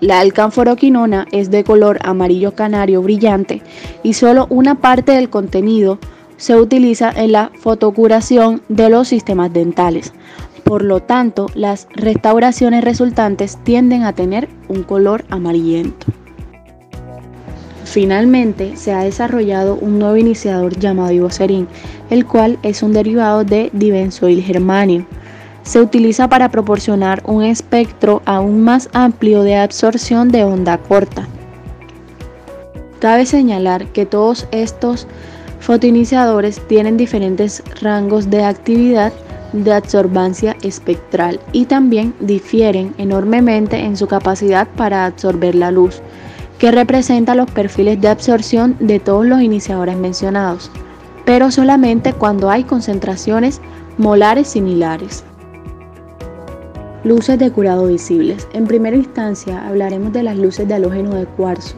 La 0.00 0.20
alcanforoquinona 0.20 1.26
es 1.32 1.50
de 1.50 1.64
color 1.64 1.98
amarillo 2.02 2.54
canario 2.54 3.00
brillante 3.00 3.62
y 4.02 4.12
solo 4.12 4.46
una 4.50 4.74
parte 4.74 5.12
del 5.12 5.30
contenido 5.30 5.98
se 6.40 6.56
utiliza 6.56 7.12
en 7.14 7.32
la 7.32 7.52
fotocuración 7.60 8.62
de 8.70 8.88
los 8.88 9.08
sistemas 9.08 9.52
dentales. 9.52 10.14
Por 10.64 10.82
lo 10.82 11.00
tanto, 11.00 11.46
las 11.54 11.86
restauraciones 11.94 12.82
resultantes 12.82 13.58
tienden 13.62 14.04
a 14.04 14.14
tener 14.14 14.48
un 14.68 14.82
color 14.82 15.26
amarillento. 15.28 16.06
Finalmente, 17.84 18.76
se 18.76 18.92
ha 18.92 19.04
desarrollado 19.04 19.74
un 19.74 19.98
nuevo 19.98 20.16
iniciador 20.16 20.78
llamado 20.78 21.12
ivocerin, 21.12 21.68
el 22.08 22.24
cual 22.24 22.58
es 22.62 22.82
un 22.82 22.94
derivado 22.94 23.44
de 23.44 23.68
dibenzoil 23.74 24.42
germanio. 24.42 25.04
Se 25.62 25.78
utiliza 25.78 26.28
para 26.28 26.48
proporcionar 26.48 27.22
un 27.26 27.44
espectro 27.44 28.22
aún 28.24 28.62
más 28.62 28.88
amplio 28.94 29.42
de 29.42 29.56
absorción 29.56 30.30
de 30.30 30.44
onda 30.44 30.78
corta. 30.78 31.28
Cabe 32.98 33.26
señalar 33.26 33.88
que 33.88 34.06
todos 34.06 34.46
estos 34.52 35.06
Fotoiniciadores 35.60 36.60
tienen 36.66 36.96
diferentes 36.96 37.62
rangos 37.80 38.30
de 38.30 38.44
actividad 38.44 39.12
de 39.52 39.72
absorbancia 39.72 40.56
espectral 40.62 41.38
y 41.52 41.66
también 41.66 42.14
difieren 42.20 42.94
enormemente 42.98 43.78
en 43.78 43.96
su 43.96 44.06
capacidad 44.06 44.66
para 44.76 45.04
absorber 45.04 45.54
la 45.54 45.70
luz, 45.70 46.00
que 46.58 46.70
representa 46.70 47.34
los 47.34 47.50
perfiles 47.50 48.00
de 48.00 48.08
absorción 48.08 48.76
de 48.80 49.00
todos 49.00 49.26
los 49.26 49.42
iniciadores 49.42 49.96
mencionados, 49.96 50.70
pero 51.24 51.50
solamente 51.50 52.12
cuando 52.12 52.48
hay 52.50 52.64
concentraciones 52.64 53.60
molares 53.98 54.48
similares. 54.48 55.24
Luces 57.04 57.38
de 57.38 57.50
curado 57.50 57.86
visibles. 57.86 58.46
En 58.52 58.66
primera 58.66 58.96
instancia 58.96 59.66
hablaremos 59.66 60.12
de 60.12 60.22
las 60.22 60.36
luces 60.36 60.68
de 60.68 60.74
halógeno 60.74 61.14
de 61.14 61.26
cuarzo. 61.26 61.74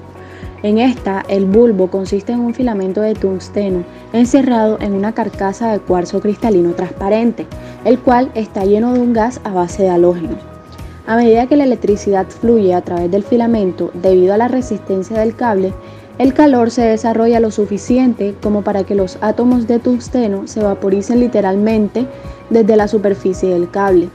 En 0.62 0.78
esta, 0.78 1.24
el 1.28 1.44
bulbo 1.44 1.88
consiste 1.88 2.32
en 2.32 2.40
un 2.40 2.54
filamento 2.54 3.00
de 3.00 3.14
tungsteno 3.14 3.84
encerrado 4.12 4.78
en 4.80 4.92
una 4.92 5.12
carcasa 5.12 5.72
de 5.72 5.80
cuarzo 5.80 6.20
cristalino 6.20 6.70
transparente, 6.74 7.46
el 7.84 7.98
cual 7.98 8.30
está 8.34 8.64
lleno 8.64 8.92
de 8.92 9.00
un 9.00 9.12
gas 9.12 9.40
a 9.42 9.52
base 9.52 9.82
de 9.82 9.90
halógeno. 9.90 10.36
A 11.04 11.16
medida 11.16 11.48
que 11.48 11.56
la 11.56 11.64
electricidad 11.64 12.28
fluye 12.28 12.74
a 12.74 12.82
través 12.82 13.10
del 13.10 13.24
filamento 13.24 13.90
debido 13.92 14.34
a 14.34 14.36
la 14.36 14.46
resistencia 14.46 15.18
del 15.18 15.34
cable, 15.34 15.72
el 16.18 16.32
calor 16.32 16.70
se 16.70 16.82
desarrolla 16.82 17.40
lo 17.40 17.50
suficiente 17.50 18.36
como 18.40 18.62
para 18.62 18.84
que 18.84 18.94
los 18.94 19.18
átomos 19.20 19.66
de 19.66 19.80
tungsteno 19.80 20.46
se 20.46 20.62
vaporicen 20.62 21.18
literalmente 21.18 22.06
desde 22.50 22.76
la 22.76 22.86
superficie 22.86 23.48
del 23.48 23.68
cable. 23.68 24.10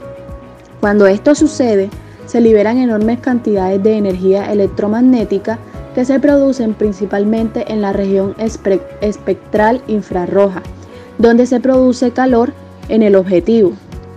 Cuando 0.80 1.06
esto 1.06 1.34
sucede, 1.34 1.90
se 2.24 2.40
liberan 2.40 2.78
enormes 2.78 3.20
cantidades 3.20 3.82
de 3.82 3.98
energía 3.98 4.50
electromagnética 4.50 5.58
que 5.98 6.04
se 6.04 6.20
producen 6.20 6.74
principalmente 6.74 7.72
en 7.72 7.82
la 7.82 7.92
región 7.92 8.36
espectral 9.00 9.82
infrarroja, 9.88 10.62
donde 11.18 11.44
se 11.44 11.58
produce 11.58 12.12
calor 12.12 12.52
en 12.88 13.02
el 13.02 13.16
objetivo. 13.16 13.72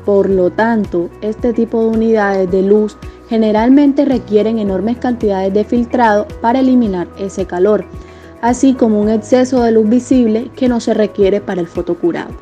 Por 0.06 0.30
lo 0.30 0.52
tanto, 0.52 1.10
este 1.22 1.54
tipo 1.54 1.82
de 1.82 1.88
unidades 1.88 2.52
de 2.52 2.62
luz 2.62 2.98
generalmente 3.30 4.06
requieren 4.06 4.60
enormes 4.60 5.00
cantidades 5.00 5.56
de 5.56 5.64
filtrado 5.64 6.28
para 6.40 6.60
eliminar 6.60 7.08
ese 7.18 7.46
calor, 7.46 7.84
así 8.44 8.76
como 8.76 9.02
un 9.02 9.10
exceso 9.10 9.64
de 9.64 9.72
luz 9.72 9.90
visible 9.90 10.52
que 10.56 10.70
no 10.70 10.80
se 10.82 10.94
requiere 10.94 11.42
para 11.42 11.62
el 11.62 11.68
fotocurado. 11.68 12.36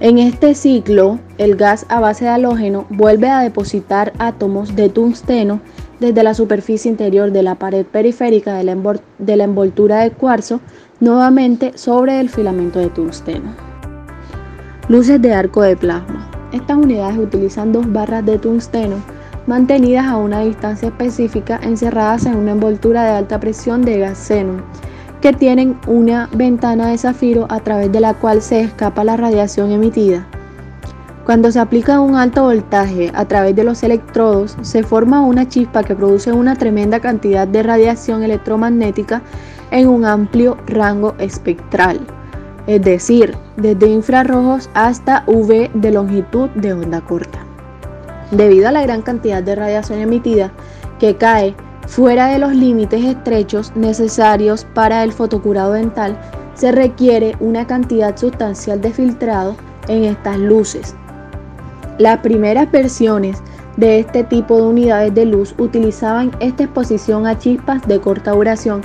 En 0.00 0.18
este 0.18 0.54
ciclo, 0.54 1.20
el 1.38 1.56
gas 1.56 1.86
a 1.88 2.00
base 2.00 2.26
de 2.26 2.32
halógeno 2.32 2.84
vuelve 2.90 3.30
a 3.30 3.40
depositar 3.40 4.12
átomos 4.18 4.76
de 4.76 4.90
tungsteno 4.90 5.62
desde 6.00 6.22
la 6.22 6.34
superficie 6.34 6.90
interior 6.90 7.30
de 7.30 7.42
la 7.42 7.54
pared 7.54 7.84
periférica 7.84 8.54
de 8.54 8.64
la, 8.64 9.44
envoltura 9.44 10.00
de 10.00 10.10
cuarzo 10.10 10.60
nuevamente 10.98 11.76
sobre 11.76 12.18
el 12.20 12.30
filamento 12.30 12.78
de 12.78 12.88
tungsteno. 12.88 13.54
Luces 14.88 15.20
de 15.22 15.32
arco 15.32 15.62
de 15.62 15.76
plasma. 15.76 16.28
Estas 16.52 16.76
unidades 16.76 17.18
utilizan 17.18 17.72
dos 17.72 17.90
barras 17.92 18.26
de 18.26 18.38
tungsteno 18.38 18.96
mantenidas 19.46 20.06
a 20.06 20.16
una 20.16 20.40
distancia 20.40 20.88
específica 20.88 21.60
encerradas 21.62 22.26
en 22.26 22.36
una 22.36 22.52
envoltura 22.52 23.04
de 23.04 23.10
alta 23.10 23.38
presión 23.38 23.82
de 23.82 23.98
gas 23.98 24.32
que 25.20 25.32
tienen 25.32 25.78
una 25.86 26.28
ventana 26.32 26.88
de 26.88 26.98
zafiro 26.98 27.46
a 27.50 27.60
través 27.60 27.92
de 27.92 28.00
la 28.00 28.14
cual 28.14 28.40
se 28.42 28.60
escapa 28.60 29.04
la 29.04 29.16
radiación 29.16 29.70
emitida. 29.70 30.26
Cuando 31.30 31.52
se 31.52 31.60
aplica 31.60 32.00
un 32.00 32.16
alto 32.16 32.42
voltaje 32.42 33.12
a 33.14 33.24
través 33.24 33.54
de 33.54 33.62
los 33.62 33.84
electrodos, 33.84 34.56
se 34.62 34.82
forma 34.82 35.20
una 35.20 35.48
chispa 35.48 35.84
que 35.84 35.94
produce 35.94 36.32
una 36.32 36.56
tremenda 36.56 36.98
cantidad 36.98 37.46
de 37.46 37.62
radiación 37.62 38.24
electromagnética 38.24 39.22
en 39.70 39.86
un 39.86 40.04
amplio 40.04 40.56
rango 40.66 41.14
espectral, 41.20 42.00
es 42.66 42.82
decir, 42.82 43.36
desde 43.56 43.86
infrarrojos 43.86 44.68
hasta 44.74 45.22
UV 45.28 45.70
de 45.72 45.92
longitud 45.92 46.50
de 46.56 46.72
onda 46.72 47.00
corta. 47.00 47.38
Debido 48.32 48.66
a 48.66 48.72
la 48.72 48.82
gran 48.82 49.02
cantidad 49.02 49.40
de 49.40 49.54
radiación 49.54 50.00
emitida 50.00 50.50
que 50.98 51.14
cae 51.14 51.54
fuera 51.86 52.26
de 52.26 52.40
los 52.40 52.52
límites 52.52 53.04
estrechos 53.04 53.70
necesarios 53.76 54.66
para 54.74 55.04
el 55.04 55.12
fotocurado 55.12 55.74
dental, 55.74 56.18
se 56.54 56.72
requiere 56.72 57.36
una 57.38 57.68
cantidad 57.68 58.16
sustancial 58.16 58.80
de 58.80 58.92
filtrado 58.92 59.54
en 59.86 60.06
estas 60.06 60.36
luces. 60.36 60.96
Las 62.00 62.20
primeras 62.20 62.72
versiones 62.72 63.42
de 63.76 63.98
este 63.98 64.24
tipo 64.24 64.56
de 64.56 64.62
unidades 64.62 65.14
de 65.14 65.26
luz 65.26 65.54
utilizaban 65.58 66.30
esta 66.40 66.62
exposición 66.64 67.26
a 67.26 67.38
chispas 67.38 67.86
de 67.86 68.00
corta 68.00 68.30
duración 68.30 68.80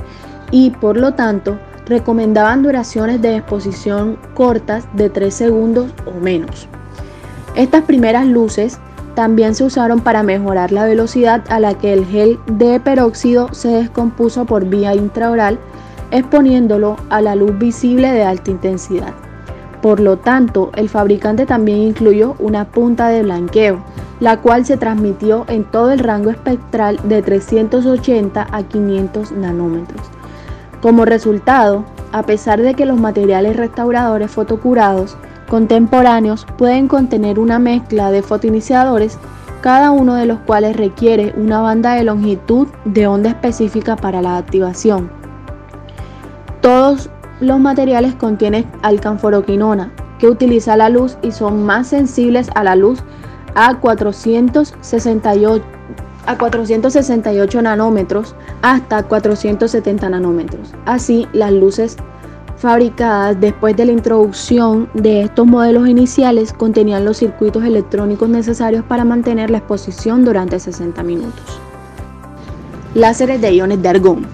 y 0.51 0.72
por 0.72 0.98
lo 0.98 1.13
tanto 1.13 1.57
recomendaban 1.86 2.62
duraciones 2.62 3.22
de 3.22 3.38
exposición 3.38 4.17
cortas 4.34 4.86
de 4.98 5.10
3 5.10 5.34
segundos 5.34 5.93
o 6.05 6.19
menos. 6.19 6.67
Estas 7.55 7.84
primeras 7.84 8.27
luces 8.27 8.79
también 9.13 9.55
se 9.55 9.63
usaron 9.63 10.01
para 10.01 10.22
mejorar 10.22 10.74
la 10.74 10.84
velocidad 10.84 11.41
a 11.48 11.62
la 11.62 11.74
que 11.75 11.93
el 11.93 12.05
gel 12.05 12.38
de 12.48 12.81
peróxido 12.81 13.53
se 13.53 13.69
descompuso 13.69 14.43
por 14.43 14.65
vía 14.65 14.93
intraoral, 14.93 15.57
exponiéndolo 16.12 16.98
a 17.10 17.22
la 17.22 17.36
luz 17.36 17.57
visible 17.57 18.12
de 18.12 18.24
alta 18.24 18.51
intensidad. 18.51 19.13
Por 19.86 20.00
lo 20.00 20.18
tanto, 20.18 20.72
el 20.74 20.89
fabricante 20.89 21.45
también 21.45 21.78
incluyó 21.78 22.36
una 22.39 22.65
punta 22.65 23.10
de 23.10 23.21
blanqueo, 23.21 23.84
la 24.19 24.41
cual 24.41 24.65
se 24.65 24.78
transmitió 24.78 25.45
en 25.48 25.63
todo 25.63 25.91
el 25.91 26.00
rango 26.00 26.32
espectral 26.32 27.00
de 27.04 27.21
380 27.21 28.48
a 28.52 28.63
500 28.63 29.34
nanómetros. 29.34 30.02
Como 30.82 31.06
resultado, 31.06 31.86
a 32.12 32.24
pesar 32.24 32.63
de 32.63 32.74
que 32.74 32.88
los 32.88 33.00
materiales 33.00 33.58
restauradores 33.58 34.32
fotocurados 34.32 35.17
contemporáneos 35.48 36.48
pueden 36.58 36.88
contener 36.88 37.38
una 37.38 37.60
mezcla 37.60 38.10
de 38.10 38.24
fotoiniciadores, 38.24 39.19
cada 39.62 39.91
uno 39.91 40.15
de 40.15 40.26
los 40.26 40.39
cuales 40.39 40.76
requiere 40.76 41.32
una 41.38 41.62
banda 41.62 41.93
de 41.93 42.06
longitud 42.06 42.69
de 42.86 43.06
onda 43.06 43.30
específica 43.30 43.95
para 43.95 44.24
la 44.24 44.38
activación. 44.38 45.12
Todos 46.62 47.12
los 47.39 47.60
materiales 47.60 48.15
contienen 48.15 48.65
alcanforoquinona, 48.82 49.91
que 50.19 50.28
utiliza 50.28 50.78
la 50.78 50.89
luz 50.89 51.17
y 51.21 51.32
son 51.32 51.65
más 51.65 51.88
sensibles 51.88 52.50
a 52.56 52.63
la 52.63 52.76
luz 52.76 53.00
a 53.56 53.80
468, 53.80 55.63
a 56.26 56.38
468 56.38 57.62
nanómetros 57.62 58.36
hasta 58.62 59.04
470 59.04 60.10
nanómetros. 60.10 60.74
Así, 60.86 61.28
las 61.34 61.52
luces 61.52 61.98
fabricadas 62.58 63.39
después 63.39 63.76
de 63.76 63.86
la 63.86 63.91
introducción 63.91 64.89
de 64.93 65.24
estos 65.24 65.45
modelos 65.45 65.88
iniciales 65.88 66.54
contenían 66.54 67.06
los 67.06 67.17
circuitos 67.17 67.63
electrónicos 67.63 68.30
necesarios 68.30 68.84
para 68.86 69.04
mantener 69.04 69.50
la 69.50 69.58
exposición 69.58 70.24
durante 70.24 70.60
60 70.60 71.04
minutos. 71.04 71.60
Láseres 72.93 73.41
de 73.41 73.54
iones 73.54 73.82
de 73.82 73.89
argón. 73.89 74.26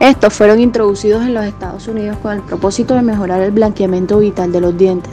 Estos 0.00 0.32
fueron 0.32 0.60
introducidos 0.60 1.22
en 1.26 1.34
los 1.34 1.44
Estados 1.44 1.86
Unidos 1.86 2.16
con 2.22 2.32
el 2.32 2.40
propósito 2.40 2.94
de 2.94 3.02
mejorar 3.02 3.42
el 3.42 3.50
blanqueamiento 3.50 4.18
vital 4.18 4.50
de 4.50 4.62
los 4.62 4.74
dientes, 4.78 5.12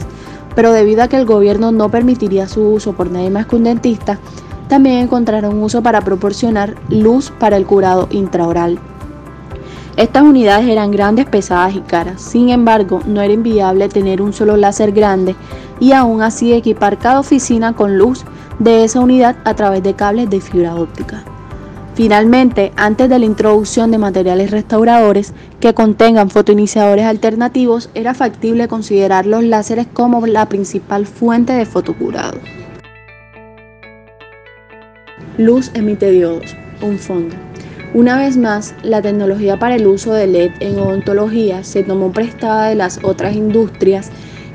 pero 0.54 0.72
debido 0.72 1.02
a 1.02 1.08
que 1.08 1.18
el 1.18 1.26
gobierno 1.26 1.72
no 1.72 1.90
permitiría 1.90 2.48
su 2.48 2.62
uso 2.62 2.94
por 2.94 3.10
nadie 3.10 3.28
más 3.28 3.46
que 3.46 3.56
un 3.56 3.64
dentista, 3.64 4.18
también 4.66 4.96
encontraron 4.96 5.62
uso 5.62 5.82
para 5.82 6.00
proporcionar 6.00 6.74
luz 6.88 7.30
para 7.38 7.58
el 7.58 7.66
curado 7.66 8.08
intraoral. 8.10 8.78
Estas 9.98 10.22
unidades 10.22 10.66
eran 10.66 10.90
grandes, 10.90 11.26
pesadas 11.26 11.74
y 11.74 11.80
caras, 11.80 12.22
sin 12.22 12.48
embargo 12.48 13.00
no 13.06 13.20
era 13.20 13.34
inviable 13.34 13.90
tener 13.90 14.22
un 14.22 14.32
solo 14.32 14.56
láser 14.56 14.92
grande 14.92 15.36
y 15.80 15.92
aún 15.92 16.22
así 16.22 16.54
equipar 16.54 16.96
cada 16.96 17.20
oficina 17.20 17.74
con 17.74 17.98
luz 17.98 18.24
de 18.58 18.84
esa 18.84 19.00
unidad 19.00 19.36
a 19.44 19.52
través 19.52 19.82
de 19.82 19.92
cables 19.92 20.30
de 20.30 20.40
fibra 20.40 20.76
óptica. 20.76 21.24
Finalmente, 21.98 22.70
antes 22.76 23.08
de 23.08 23.18
la 23.18 23.24
introducción 23.24 23.90
de 23.90 23.98
materiales 23.98 24.52
restauradores 24.52 25.34
que 25.58 25.74
contengan 25.74 26.30
fotoiniciadores 26.30 27.04
alternativos, 27.04 27.90
era 27.92 28.14
factible 28.14 28.68
considerar 28.68 29.26
los 29.26 29.42
láseres 29.42 29.88
como 29.92 30.24
la 30.24 30.48
principal 30.48 31.08
fuente 31.08 31.54
de 31.54 31.66
fotocurado. 31.66 32.38
Luz 35.38 35.72
emite 35.74 36.12
diodos, 36.12 36.54
un 36.82 37.00
fondo. 37.00 37.34
Una 37.94 38.16
vez 38.16 38.36
más, 38.36 38.76
la 38.84 39.02
tecnología 39.02 39.58
para 39.58 39.74
el 39.74 39.88
uso 39.88 40.12
de 40.12 40.28
LED 40.28 40.52
en 40.60 40.78
odontología 40.78 41.64
se 41.64 41.82
tomó 41.82 42.12
prestada 42.12 42.68
de 42.68 42.76
las 42.76 43.00
otras 43.02 43.34
industrias 43.34 44.12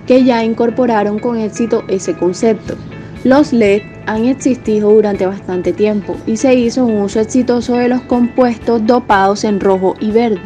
que 0.07 0.23
ya 0.23 0.45
incorporaron 0.45 1.19
con 1.19 1.37
éxito 1.37 1.83
ese 1.89 2.15
concepto. 2.15 2.77
Los 3.23 3.53
LED 3.53 3.83
han 4.05 4.25
existido 4.25 4.91
durante 4.91 5.25
bastante 5.25 5.71
tiempo 5.71 6.17
y 6.27 6.35
se 6.35 6.55
hizo 6.55 6.85
un 6.85 7.03
uso 7.03 7.21
exitoso 7.21 7.77
de 7.77 7.87
los 7.87 8.01
compuestos 8.01 8.85
dopados 8.85 9.45
en 9.45 9.61
rojo 9.61 9.95
y 10.01 10.11
verde. 10.11 10.41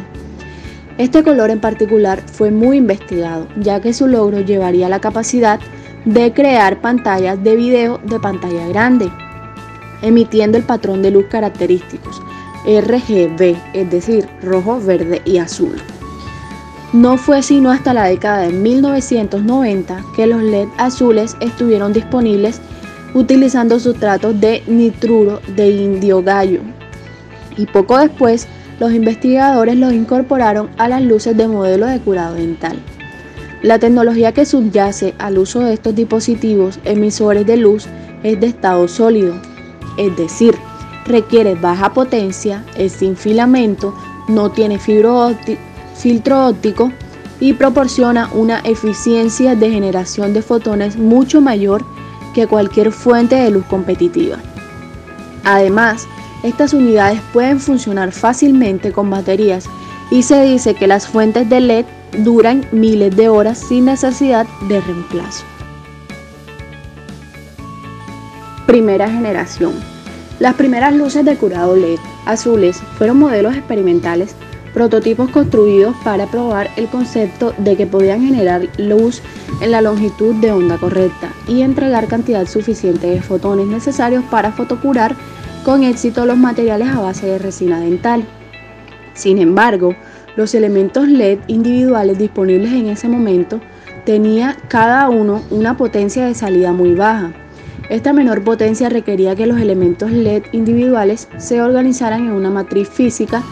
Este 0.96 1.24
color 1.24 1.50
en 1.50 1.60
particular 1.60 2.22
fue 2.26 2.52
muy 2.52 2.76
investigado, 2.76 3.48
ya 3.56 3.80
que 3.80 3.92
su 3.92 4.06
logro 4.06 4.42
llevaría 4.42 4.88
la 4.88 5.00
capacidad 5.00 5.58
de 6.04 6.32
crear 6.32 6.80
pantallas 6.80 7.42
de 7.42 7.56
video 7.56 7.98
de 8.04 8.20
pantalla 8.20 8.68
grande, 8.68 9.10
emitiendo 10.02 10.56
el 10.56 10.62
patrón 10.62 11.02
de 11.02 11.10
luz 11.10 11.26
característicos, 11.28 12.22
RGB, 12.64 13.56
es 13.72 13.90
decir, 13.90 14.28
rojo, 14.40 14.80
verde 14.80 15.20
y 15.24 15.38
azul. 15.38 15.74
No 16.92 17.18
fue 17.18 17.42
sino 17.42 17.70
hasta 17.70 17.92
la 17.92 18.04
década 18.04 18.38
de 18.38 18.52
1990 18.52 20.04
que 20.16 20.26
los 20.26 20.42
LED 20.42 20.68
azules 20.78 21.36
estuvieron 21.40 21.92
disponibles 21.92 22.62
utilizando 23.12 23.78
sustratos 23.78 24.40
de 24.40 24.62
nitruro 24.66 25.40
de 25.54 25.68
indio 25.68 26.22
gallo. 26.22 26.60
Y 27.58 27.66
poco 27.66 27.98
después, 27.98 28.46
los 28.80 28.92
investigadores 28.92 29.76
los 29.76 29.92
incorporaron 29.92 30.70
a 30.78 30.88
las 30.88 31.02
luces 31.02 31.36
de 31.36 31.46
modelo 31.48 31.86
de 31.86 32.00
curado 32.00 32.34
dental. 32.36 32.78
La 33.60 33.78
tecnología 33.78 34.32
que 34.32 34.46
subyace 34.46 35.14
al 35.18 35.36
uso 35.36 35.60
de 35.60 35.74
estos 35.74 35.94
dispositivos 35.94 36.78
emisores 36.84 37.44
de 37.44 37.56
luz 37.56 37.86
es 38.22 38.40
de 38.40 38.46
estado 38.46 38.88
sólido, 38.88 39.34
es 39.98 40.16
decir, 40.16 40.54
requiere 41.04 41.54
baja 41.54 41.92
potencia, 41.92 42.64
es 42.76 42.92
sin 42.92 43.16
filamento, 43.16 43.94
no 44.28 44.50
tiene 44.50 44.78
filtro 45.98 46.46
óptico 46.46 46.92
y 47.40 47.52
proporciona 47.52 48.30
una 48.32 48.60
eficiencia 48.60 49.54
de 49.54 49.70
generación 49.70 50.32
de 50.32 50.42
fotones 50.42 50.96
mucho 50.96 51.40
mayor 51.40 51.84
que 52.34 52.46
cualquier 52.46 52.92
fuente 52.92 53.36
de 53.36 53.50
luz 53.50 53.64
competitiva. 53.66 54.38
Además, 55.44 56.06
estas 56.42 56.72
unidades 56.72 57.20
pueden 57.32 57.60
funcionar 57.60 58.12
fácilmente 58.12 58.92
con 58.92 59.10
baterías 59.10 59.64
y 60.10 60.22
se 60.22 60.42
dice 60.42 60.74
que 60.74 60.86
las 60.86 61.08
fuentes 61.08 61.48
de 61.48 61.60
LED 61.60 61.86
duran 62.18 62.66
miles 62.72 63.14
de 63.16 63.28
horas 63.28 63.58
sin 63.58 63.84
necesidad 63.84 64.46
de 64.68 64.80
reemplazo. 64.80 65.44
Primera 68.66 69.10
generación. 69.10 69.74
Las 70.38 70.54
primeras 70.54 70.94
luces 70.94 71.24
de 71.24 71.36
curado 71.36 71.74
LED 71.74 71.98
azules 72.26 72.80
fueron 72.96 73.18
modelos 73.18 73.56
experimentales, 73.56 74.34
prototipos 74.72 75.30
construidos 75.30 75.94
para 76.04 76.26
probar 76.26 76.70
el 76.76 76.86
concepto 76.88 77.54
de 77.58 77.76
que 77.76 77.86
podían 77.86 78.22
generar 78.22 78.68
luz 78.78 79.22
en 79.60 79.70
la 79.70 79.80
longitud 79.80 80.34
de 80.36 80.52
onda 80.52 80.78
correcta 80.78 81.32
y 81.46 81.62
entregar 81.62 82.06
cantidad 82.06 82.46
suficiente 82.46 83.08
de 83.08 83.22
fotones 83.22 83.66
necesarios 83.66 84.24
para 84.30 84.52
fotocurar 84.52 85.16
con 85.64 85.82
éxito 85.82 86.26
los 86.26 86.36
materiales 86.36 86.88
a 86.88 87.00
base 87.00 87.26
de 87.26 87.38
resina 87.38 87.80
dental. 87.80 88.24
Sin 89.14 89.38
embargo, 89.38 89.94
los 90.36 90.54
elementos 90.54 91.08
LED 91.08 91.40
individuales 91.48 92.18
disponibles 92.18 92.72
en 92.72 92.88
ese 92.88 93.08
momento 93.08 93.60
tenía 94.04 94.56
cada 94.68 95.08
uno 95.08 95.42
una 95.50 95.76
potencia 95.76 96.24
de 96.26 96.34
salida 96.34 96.72
muy 96.72 96.94
baja. 96.94 97.32
Esta 97.90 98.12
menor 98.12 98.44
potencia 98.44 98.88
requería 98.88 99.34
que 99.34 99.46
los 99.46 99.58
elementos 99.58 100.10
LED 100.10 100.44
individuales 100.52 101.28
se 101.38 101.60
organizaran 101.60 102.26
en 102.26 102.32
una 102.32 102.50
matriz 102.50 102.88
física 102.88 103.42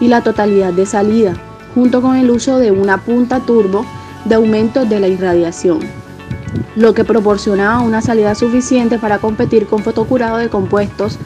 y 0.00 0.08
la 0.08 0.22
totalidad 0.22 0.72
de 0.72 0.86
salida, 0.86 1.34
junto 1.74 2.02
con 2.02 2.16
el 2.16 2.30
uso 2.30 2.58
de 2.58 2.70
una 2.70 2.98
punta 2.98 3.40
turbo 3.40 3.84
de 4.24 4.34
aumento 4.34 4.84
de 4.84 5.00
la 5.00 5.08
irradiación, 5.08 5.80
lo 6.74 6.94
que 6.94 7.04
proporcionaba 7.04 7.80
una 7.80 8.02
salida 8.02 8.34
suficiente 8.34 8.98
para 8.98 9.18
competir 9.18 9.66
con 9.66 9.82
fotocurado 9.82 10.38
de 10.38 10.48
compuestos 10.48 11.18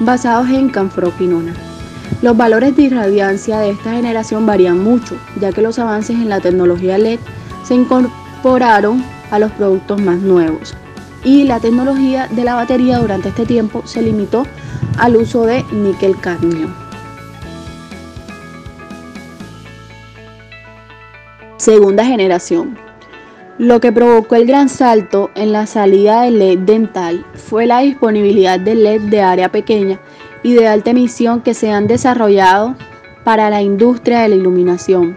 basados 0.00 0.48
en 0.48 0.68
canfroquinona. 0.68 1.54
Los 2.22 2.36
valores 2.36 2.76
de 2.76 2.82
irradiancia 2.82 3.58
de 3.58 3.70
esta 3.70 3.92
generación 3.92 4.46
varían 4.46 4.82
mucho, 4.82 5.16
ya 5.40 5.52
que 5.52 5.62
los 5.62 5.78
avances 5.78 6.16
en 6.16 6.28
la 6.28 6.40
tecnología 6.40 6.98
LED 6.98 7.18
se 7.64 7.74
incorporaron 7.74 9.04
a 9.30 9.38
los 9.38 9.50
productos 9.52 10.00
más 10.00 10.18
nuevos 10.18 10.74
y 11.26 11.42
la 11.42 11.58
tecnología 11.58 12.28
de 12.30 12.44
la 12.44 12.54
batería 12.54 12.98
durante 12.98 13.30
este 13.30 13.46
tiempo 13.46 13.82
se 13.84 14.00
limitó 14.00 14.46
al 14.96 15.16
uso 15.16 15.44
de 15.44 15.64
níquel 15.72 16.18
cadmio. 16.20 16.85
Segunda 21.58 22.04
generación. 22.04 22.76
Lo 23.56 23.80
que 23.80 23.90
provocó 23.90 24.34
el 24.34 24.46
gran 24.46 24.68
salto 24.68 25.30
en 25.34 25.52
la 25.52 25.64
salida 25.64 26.20
del 26.22 26.38
LED 26.38 26.58
dental 26.58 27.24
fue 27.32 27.64
la 27.64 27.80
disponibilidad 27.80 28.60
de 28.60 28.74
LED 28.74 29.00
de 29.04 29.22
área 29.22 29.50
pequeña 29.50 29.98
y 30.42 30.52
de 30.52 30.68
alta 30.68 30.90
emisión 30.90 31.40
que 31.40 31.54
se 31.54 31.70
han 31.70 31.86
desarrollado 31.86 32.76
para 33.24 33.48
la 33.48 33.62
industria 33.62 34.20
de 34.20 34.28
la 34.28 34.34
iluminación. 34.34 35.16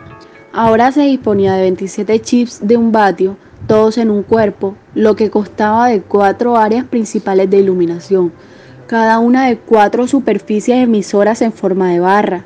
Ahora 0.54 0.94
se 0.94 1.02
disponía 1.02 1.56
de 1.56 1.64
27 1.64 2.22
chips 2.22 2.66
de 2.66 2.78
un 2.78 2.94
vatio, 2.94 3.36
todos 3.68 3.98
en 3.98 4.10
un 4.10 4.24
cuerpo, 4.24 4.76
lo 4.96 5.18
que 5.18 5.30
costaba 5.30 5.90
de 5.90 6.02
cuatro 6.02 6.56
áreas 6.56 6.86
principales 6.86 7.50
de 7.50 7.58
iluminación, 7.58 8.32
cada 8.88 9.20
una 9.20 9.48
de 9.48 9.58
cuatro 9.58 10.08
superficies 10.08 10.84
emisoras 10.84 11.42
en 11.42 11.52
forma 11.52 11.92
de 11.92 12.00
barra, 12.00 12.46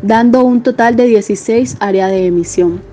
dando 0.00 0.44
un 0.44 0.62
total 0.62 0.94
de 0.94 1.06
16 1.06 1.78
áreas 1.80 2.08
de 2.08 2.26
emisión. 2.26 2.91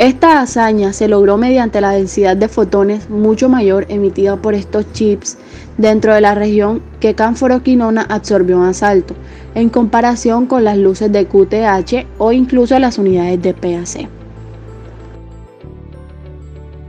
Esta 0.00 0.40
hazaña 0.40 0.94
se 0.94 1.08
logró 1.08 1.36
mediante 1.36 1.82
la 1.82 1.90
densidad 1.90 2.34
de 2.34 2.48
fotones 2.48 3.10
mucho 3.10 3.50
mayor 3.50 3.84
emitida 3.90 4.36
por 4.36 4.54
estos 4.54 4.90
chips 4.94 5.36
dentro 5.76 6.14
de 6.14 6.22
la 6.22 6.34
región 6.34 6.80
que 7.00 7.14
canforoquinona 7.14 8.06
absorbió 8.08 8.56
más 8.56 8.82
alto, 8.82 9.14
en 9.54 9.68
comparación 9.68 10.46
con 10.46 10.64
las 10.64 10.78
luces 10.78 11.12
de 11.12 11.26
QTH 11.26 12.06
o 12.16 12.32
incluso 12.32 12.78
las 12.78 12.96
unidades 12.96 13.42
de 13.42 13.52
PAC. 13.52 14.08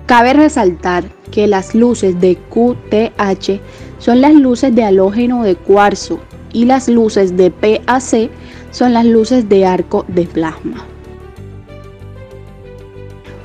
Cabe 0.05 0.31
resaltar 0.31 1.03
que 1.31 1.47
las 1.47 1.75
luces 1.75 2.17
de 2.21 2.37
QTH 2.37 3.59
son 3.97 4.21
las 4.21 4.33
luces 4.35 4.73
de 4.73 4.85
halógeno 4.85 5.43
de 5.43 5.57
cuarzo 5.57 6.21
y 6.53 6.63
las 6.63 6.87
luces 6.87 7.35
de 7.35 7.51
PAC 7.51 8.31
son 8.71 8.93
las 8.93 9.03
luces 9.03 9.49
de 9.49 9.65
arco 9.65 10.05
de 10.07 10.23
plasma. 10.27 10.85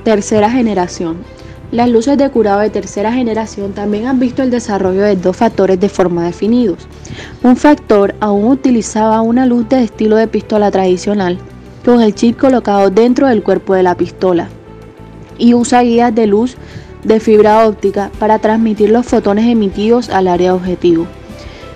Tercera 0.07 0.49
generación 0.49 1.17
las 1.69 1.89
luces 1.89 2.17
de 2.17 2.29
curado 2.29 2.61
de 2.61 2.69
tercera 2.69 3.11
generación 3.11 3.73
también 3.73 4.07
han 4.07 4.21
visto 4.21 4.41
el 4.41 4.49
desarrollo 4.49 5.01
de 5.01 5.17
dos 5.17 5.35
factores 5.35 5.81
de 5.81 5.89
forma 5.89 6.23
definidos. 6.23 6.87
Un 7.43 7.57
factor 7.57 8.15
aún 8.21 8.45
utilizaba 8.45 9.19
una 9.19 9.45
luz 9.45 9.67
de 9.67 9.83
estilo 9.83 10.15
de 10.15 10.29
pistola 10.29 10.71
tradicional, 10.71 11.37
con 11.83 11.99
el 11.99 12.15
chip 12.15 12.39
colocado 12.39 12.89
dentro 12.89 13.27
del 13.27 13.43
cuerpo 13.43 13.73
de 13.73 13.83
la 13.83 13.95
pistola, 13.95 14.47
y 15.37 15.53
usa 15.53 15.81
guías 15.81 16.15
de 16.15 16.25
luz 16.25 16.55
de 17.03 17.19
fibra 17.19 17.67
óptica 17.67 18.09
para 18.17 18.39
transmitir 18.39 18.91
los 18.91 19.05
fotones 19.05 19.45
emitidos 19.45 20.09
al 20.09 20.29
área 20.29 20.55
objetivo. 20.55 21.05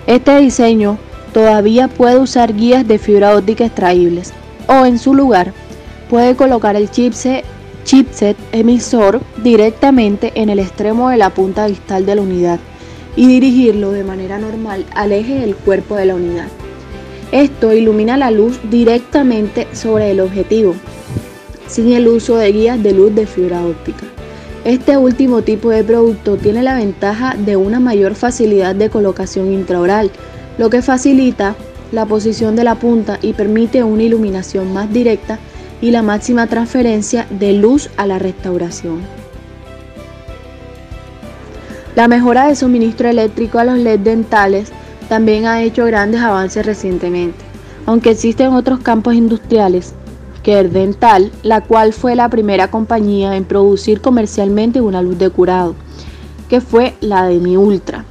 Este 0.06 0.38
diseño 0.38 0.96
todavía 1.34 1.88
puede 1.88 2.18
usar 2.18 2.56
guías 2.56 2.88
de 2.88 2.98
fibra 2.98 3.36
óptica 3.36 3.66
extraíbles 3.66 4.32
o 4.68 4.86
en 4.86 4.98
su 4.98 5.12
lugar 5.12 5.52
puede 6.08 6.34
colocar 6.34 6.76
el 6.76 6.90
chipset 6.90 7.44
chipset 7.84 8.36
emisor 8.52 9.20
directamente 9.42 10.32
en 10.34 10.48
el 10.48 10.58
extremo 10.58 11.10
de 11.10 11.16
la 11.16 11.30
punta 11.30 11.66
distal 11.66 12.06
de 12.06 12.14
la 12.14 12.22
unidad 12.22 12.60
y 13.16 13.26
dirigirlo 13.26 13.92
de 13.92 14.04
manera 14.04 14.38
normal 14.38 14.86
al 14.94 15.12
eje 15.12 15.40
del 15.40 15.54
cuerpo 15.54 15.96
de 15.96 16.06
la 16.06 16.14
unidad. 16.14 16.48
Esto 17.30 17.72
ilumina 17.72 18.16
la 18.16 18.30
luz 18.30 18.60
directamente 18.70 19.66
sobre 19.72 20.10
el 20.10 20.20
objetivo, 20.20 20.74
sin 21.66 21.92
el 21.92 22.08
uso 22.08 22.36
de 22.36 22.52
guías 22.52 22.82
de 22.82 22.92
luz 22.92 23.14
de 23.14 23.26
fibra 23.26 23.64
óptica. 23.64 24.04
Este 24.64 24.96
último 24.96 25.42
tipo 25.42 25.70
de 25.70 25.82
producto 25.82 26.36
tiene 26.36 26.62
la 26.62 26.76
ventaja 26.76 27.34
de 27.36 27.56
una 27.56 27.80
mayor 27.80 28.14
facilidad 28.14 28.74
de 28.74 28.90
colocación 28.90 29.52
intraoral, 29.52 30.10
lo 30.56 30.70
que 30.70 30.82
facilita 30.82 31.56
la 31.90 32.06
posición 32.06 32.54
de 32.54 32.64
la 32.64 32.76
punta 32.76 33.18
y 33.22 33.32
permite 33.32 33.82
una 33.82 34.04
iluminación 34.04 34.72
más 34.72 34.92
directa 34.92 35.38
y 35.82 35.90
la 35.90 36.00
máxima 36.00 36.46
transferencia 36.46 37.26
de 37.28 37.52
luz 37.52 37.90
a 37.98 38.06
la 38.06 38.18
restauración. 38.18 39.00
La 41.94 42.08
mejora 42.08 42.46
de 42.46 42.56
suministro 42.56 43.08
eléctrico 43.10 43.58
a 43.58 43.64
los 43.64 43.76
LED 43.76 44.00
dentales 44.00 44.72
también 45.10 45.44
ha 45.44 45.62
hecho 45.62 45.84
grandes 45.84 46.22
avances 46.22 46.64
recientemente, 46.64 47.44
aunque 47.84 48.12
existen 48.12 48.54
otros 48.54 48.78
campos 48.78 49.14
industriales. 49.14 49.92
Kerr 50.42 50.70
Dental, 50.70 51.30
la 51.42 51.60
cual 51.60 51.92
fue 51.92 52.16
la 52.16 52.28
primera 52.28 52.70
compañía 52.70 53.36
en 53.36 53.44
producir 53.44 54.00
comercialmente 54.00 54.80
una 54.80 55.02
luz 55.02 55.18
de 55.18 55.30
curado, 55.30 55.74
que 56.48 56.60
fue 56.60 56.94
la 57.00 57.26
de 57.26 57.38
Mi 57.38 57.56
Ultra, 57.56 58.04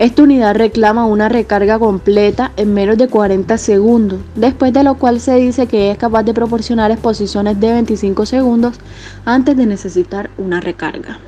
esta 0.00 0.22
unidad 0.22 0.56
reclama 0.56 1.04
una 1.04 1.28
recarga 1.28 1.78
completa 1.78 2.52
en 2.56 2.72
menos 2.72 2.96
de 2.96 3.06
40 3.06 3.58
segundos, 3.58 4.18
después 4.34 4.72
de 4.72 4.82
lo 4.82 4.94
cual 4.94 5.20
se 5.20 5.34
dice 5.34 5.66
que 5.66 5.90
es 5.90 5.98
capaz 5.98 6.22
de 6.22 6.32
proporcionar 6.32 6.90
exposiciones 6.90 7.60
de 7.60 7.70
25 7.70 8.24
segundos 8.24 8.80
antes 9.26 9.58
de 9.58 9.66
necesitar 9.66 10.30
una 10.38 10.58
recarga. 10.62 11.20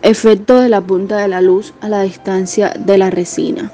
Efecto 0.00 0.58
de 0.58 0.70
la 0.70 0.80
punta 0.80 1.18
de 1.18 1.28
la 1.28 1.42
luz 1.42 1.74
a 1.82 1.90
la 1.90 2.00
distancia 2.00 2.72
de 2.78 2.96
la 2.96 3.10
resina. 3.10 3.70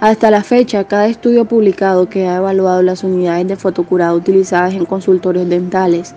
Hasta 0.00 0.30
la 0.30 0.42
fecha, 0.42 0.84
cada 0.84 1.06
estudio 1.06 1.44
publicado 1.44 2.08
que 2.08 2.26
ha 2.26 2.36
evaluado 2.36 2.80
las 2.80 3.04
unidades 3.04 3.46
de 3.46 3.56
fotocurado 3.56 4.16
utilizadas 4.16 4.72
en 4.72 4.86
consultorios 4.86 5.50
dentales 5.50 6.14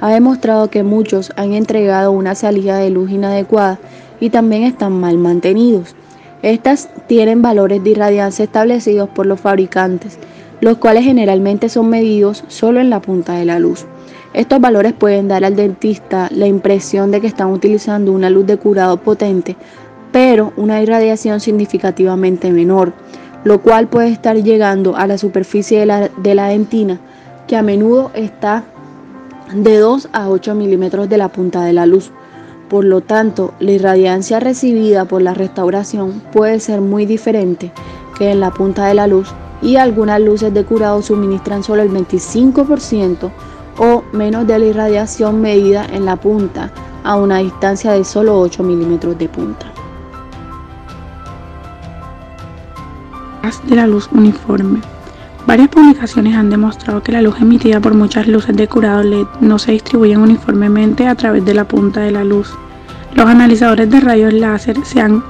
ha 0.00 0.08
demostrado 0.08 0.70
que 0.70 0.82
muchos 0.82 1.30
han 1.36 1.52
entregado 1.52 2.10
una 2.10 2.34
salida 2.34 2.78
de 2.78 2.88
luz 2.88 3.10
inadecuada 3.10 3.78
y 4.20 4.30
también 4.30 4.62
están 4.64 5.00
mal 5.00 5.18
mantenidos. 5.18 5.96
Estas 6.42 6.88
tienen 7.06 7.42
valores 7.42 7.82
de 7.82 7.90
irradiancia 7.90 8.44
establecidos 8.44 9.08
por 9.10 9.26
los 9.26 9.40
fabricantes, 9.40 10.18
los 10.60 10.78
cuales 10.78 11.04
generalmente 11.04 11.68
son 11.68 11.88
medidos 11.88 12.44
solo 12.48 12.80
en 12.80 12.90
la 12.90 13.00
punta 13.00 13.34
de 13.34 13.44
la 13.44 13.58
luz. 13.58 13.86
Estos 14.32 14.60
valores 14.60 14.92
pueden 14.92 15.28
dar 15.28 15.44
al 15.44 15.56
dentista 15.56 16.28
la 16.30 16.46
impresión 16.46 17.10
de 17.10 17.20
que 17.20 17.26
están 17.26 17.50
utilizando 17.50 18.12
una 18.12 18.30
luz 18.30 18.46
de 18.46 18.56
curado 18.56 18.96
potente, 18.98 19.56
pero 20.12 20.52
una 20.56 20.80
irradiación 20.80 21.40
significativamente 21.40 22.52
menor, 22.52 22.92
lo 23.42 23.60
cual 23.60 23.88
puede 23.88 24.08
estar 24.08 24.36
llegando 24.36 24.96
a 24.96 25.06
la 25.06 25.18
superficie 25.18 25.80
de 25.80 25.86
la, 25.86 26.08
de 26.08 26.34
la 26.34 26.48
dentina, 26.48 27.00
que 27.48 27.56
a 27.56 27.62
menudo 27.62 28.12
está 28.14 28.64
de 29.54 29.78
2 29.78 30.10
a 30.12 30.28
8 30.28 30.54
milímetros 30.54 31.08
de 31.08 31.18
la 31.18 31.28
punta 31.28 31.64
de 31.64 31.72
la 31.72 31.86
luz. 31.86 32.12
Por 32.70 32.84
lo 32.84 33.00
tanto, 33.00 33.52
la 33.58 33.72
irradiancia 33.72 34.38
recibida 34.38 35.04
por 35.04 35.22
la 35.22 35.34
restauración 35.34 36.22
puede 36.32 36.60
ser 36.60 36.80
muy 36.80 37.04
diferente 37.04 37.72
que 38.16 38.30
en 38.30 38.38
la 38.38 38.52
punta 38.52 38.86
de 38.86 38.94
la 38.94 39.08
luz 39.08 39.34
y 39.60 39.74
algunas 39.74 40.20
luces 40.20 40.54
de 40.54 40.64
curado 40.64 41.02
suministran 41.02 41.64
solo 41.64 41.82
el 41.82 41.90
25% 41.90 43.30
o 43.78 44.04
menos 44.12 44.46
de 44.46 44.58
la 44.60 44.66
irradiación 44.66 45.40
medida 45.40 45.84
en 45.84 46.04
la 46.04 46.14
punta 46.14 46.70
a 47.02 47.16
una 47.16 47.38
distancia 47.38 47.90
de 47.90 48.04
solo 48.04 48.38
8 48.38 48.62
milímetros 48.62 49.18
de 49.18 49.28
punta. 49.28 49.66
de 53.64 53.74
la 53.76 53.86
luz 53.86 54.08
uniforme. 54.12 54.80
Varias 55.50 55.70
publicaciones 55.70 56.36
han 56.36 56.48
demostrado 56.48 57.02
que 57.02 57.10
la 57.10 57.22
luz 57.22 57.40
emitida 57.40 57.80
por 57.80 57.92
muchas 57.92 58.28
luces 58.28 58.56
de 58.56 58.68
curado 58.68 59.02
LED 59.02 59.26
no 59.40 59.58
se 59.58 59.72
distribuyen 59.72 60.20
uniformemente 60.20 61.08
a 61.08 61.16
través 61.16 61.44
de 61.44 61.54
la 61.54 61.66
punta 61.66 62.02
de 62.02 62.12
la 62.12 62.22
luz. 62.22 62.54
Los 63.14 63.26
analizadores 63.26 63.90
de 63.90 63.98
rayos 63.98 64.32
láser 64.32 64.76
se 64.84 65.00
han 65.00 65.24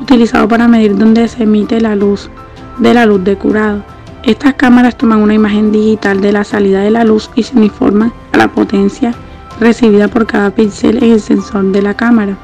utilizado 0.00 0.46
para 0.46 0.68
medir 0.68 0.96
dónde 0.96 1.26
se 1.26 1.42
emite 1.42 1.80
la 1.80 1.96
luz 1.96 2.30
de 2.78 2.94
la 2.94 3.04
luz 3.04 3.24
de 3.24 3.34
curado. 3.36 3.82
Estas 4.22 4.54
cámaras 4.54 4.96
toman 4.96 5.18
una 5.18 5.34
imagen 5.34 5.72
digital 5.72 6.20
de 6.20 6.30
la 6.30 6.44
salida 6.44 6.82
de 6.82 6.92
la 6.92 7.02
luz 7.02 7.28
y 7.34 7.42
se 7.42 7.56
uniforman 7.56 8.12
a 8.30 8.36
la 8.36 8.46
potencia 8.46 9.12
recibida 9.58 10.06
por 10.06 10.24
cada 10.24 10.52
píxel 10.52 11.02
en 11.02 11.14
el 11.14 11.20
sensor 11.20 11.64
de 11.72 11.82
la 11.82 11.94
cámara. 11.94 12.36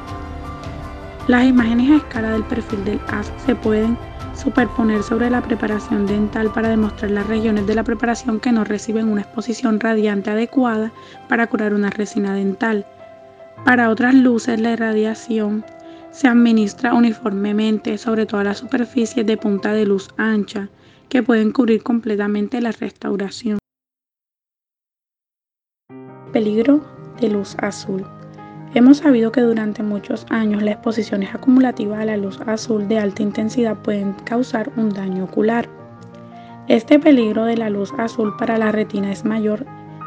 Las 1.27 1.45
imágenes 1.45 1.91
a 1.91 1.95
escala 1.95 2.31
del 2.31 2.43
perfil 2.43 2.83
del 2.83 2.99
haz 3.07 3.31
se 3.45 3.55
pueden 3.55 3.97
superponer 4.41 5.03
sobre 5.03 5.29
la 5.29 5.41
preparación 5.41 6.07
dental 6.07 6.51
para 6.51 6.69
demostrar 6.69 7.11
las 7.11 7.27
regiones 7.27 7.67
de 7.67 7.75
la 7.75 7.83
preparación 7.83 8.39
que 8.39 8.51
no 8.51 8.63
reciben 8.63 9.07
una 9.07 9.21
exposición 9.21 9.79
radiante 9.79 10.31
adecuada 10.31 10.91
para 11.29 11.47
curar 11.47 11.73
una 11.73 11.91
resina 11.91 12.33
dental. 12.33 12.85
Para 13.63 13.89
otras 13.89 14.15
luces, 14.15 14.59
la 14.59 14.71
irradiación 14.71 15.63
se 16.09 16.27
administra 16.27 16.93
uniformemente 16.93 17.97
sobre 17.97 18.25
todas 18.25 18.45
las 18.45 18.57
superficies 18.57 19.25
de 19.25 19.37
punta 19.37 19.73
de 19.73 19.85
luz 19.85 20.09
ancha, 20.17 20.69
que 21.07 21.21
pueden 21.21 21.51
cubrir 21.51 21.83
completamente 21.83 22.59
la 22.61 22.71
restauración. 22.71 23.59
Peligro 26.33 26.81
de 27.19 27.29
luz 27.29 27.55
azul. 27.59 28.20
Hemos 28.73 28.99
sabido 28.99 29.33
que 29.33 29.41
durante 29.41 29.83
muchos 29.83 30.25
años 30.29 30.63
las 30.63 30.75
exposiciones 30.75 31.35
acumulativas 31.35 31.99
a 31.99 32.05
la 32.05 32.15
luz 32.15 32.39
azul 32.45 32.87
de 32.87 32.99
alta 32.99 33.21
intensidad 33.21 33.75
pueden 33.75 34.13
causar 34.23 34.71
un 34.77 34.91
daño 34.91 35.25
ocular. 35.25 35.67
Este 36.69 36.97
peligro 36.97 37.43
de 37.43 37.57
la 37.57 37.69
luz 37.69 37.91
azul 37.97 38.33
para 38.37 38.57
la 38.57 38.71
retina 38.71 39.11
es 39.11 39.25
mayor 39.25 39.65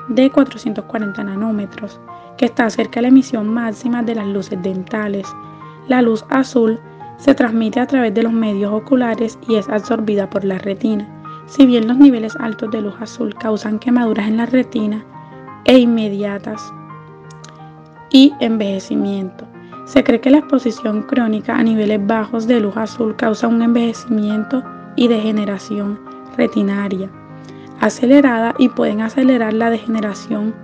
de 0.09 0.31
440 0.31 1.25
nanómetros, 1.25 2.01
que 2.39 2.47
está 2.47 2.71
cerca 2.71 3.01
de 3.01 3.03
la 3.03 3.09
emisión 3.09 3.53
máxima 3.53 4.03
de 4.03 4.15
las 4.15 4.29
luces 4.29 4.63
dentales. 4.63 5.27
La 5.87 6.01
luz 6.01 6.25
azul 6.31 6.81
se 7.19 7.35
transmite 7.35 7.81
a 7.81 7.87
través 7.87 8.15
de 8.15 8.23
los 8.23 8.33
medios 8.33 8.73
oculares 8.73 9.39
y 9.47 9.57
es 9.57 9.69
absorbida 9.69 10.31
por 10.31 10.43
la 10.43 10.57
retina. 10.57 11.07
Si 11.45 11.67
bien 11.67 11.87
los 11.87 11.99
niveles 11.99 12.35
altos 12.41 12.71
de 12.71 12.81
luz 12.81 12.95
azul 12.99 13.35
causan 13.35 13.79
quemaduras 13.79 14.27
en 14.27 14.39
la 14.39 14.47
retina 14.47 15.05
e 15.67 15.77
inmediatas 15.77 16.73
y 18.11 18.33
envejecimiento. 18.41 19.47
Se 19.87 20.03
cree 20.03 20.21
que 20.21 20.31
la 20.31 20.39
exposición 20.39 21.03
crónica 21.03 21.57
a 21.57 21.63
niveles 21.63 22.05
bajos 22.07 22.47
de 22.47 22.61
luz 22.61 22.77
azul 22.77 23.15
causa 23.17 23.49
un 23.49 23.63
envejecimiento 23.63 24.63
y 24.97 25.09
degeneración 25.09 26.01
retinaria 26.37 27.11
acelerada 27.81 28.55
y 28.59 28.69
pueden 28.69 29.03
acelerar 29.03 29.53
la 29.53 29.71
degeneración 29.71 30.55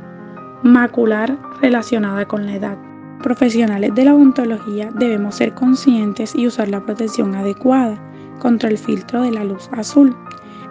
macular 0.62 1.36
relacionada 1.60 2.26
con 2.26 2.46
la 2.46 2.54
edad. 2.54 2.78
Profesionales 3.22 3.94
de 3.94 4.06
la 4.06 4.14
odontología 4.14 4.90
debemos 4.94 5.34
ser 5.34 5.52
conscientes 5.54 6.34
y 6.34 6.46
usar 6.46 6.68
la 6.68 6.80
protección 6.80 7.34
adecuada 7.34 7.98
contra 8.38 8.70
el 8.70 8.78
filtro 8.78 9.22
de 9.22 9.32
la 9.32 9.44
luz 9.44 9.68
azul. 9.72 10.16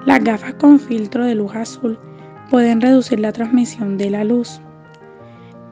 Las 0.05 0.23
gafas 0.23 0.55
con 0.55 0.79
filtro 0.79 1.25
de 1.25 1.35
luz 1.35 1.53
azul 1.53 1.99
pueden 2.49 2.81
reducir 2.81 3.19
la 3.19 3.31
transmisión 3.31 3.97
de 3.97 4.09
la 4.09 4.23
luz 4.23 4.59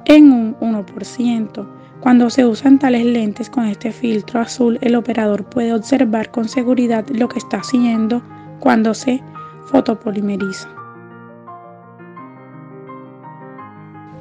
en 0.07 0.31
un 0.31 0.55
1%. 0.59 1.67
Cuando 1.99 2.29
se 2.29 2.45
usan 2.45 2.79
tales 2.79 3.05
lentes 3.05 3.49
con 3.49 3.65
este 3.65 3.91
filtro 3.91 4.39
azul, 4.39 4.79
el 4.81 4.95
operador 4.95 5.43
puede 5.43 5.73
observar 5.73 6.31
con 6.31 6.47
seguridad 6.47 7.05
lo 7.09 7.27
que 7.27 7.39
está 7.39 7.57
haciendo 7.57 8.21
cuando 8.59 8.93
se 8.93 9.21
fotopolimeriza. 9.65 10.69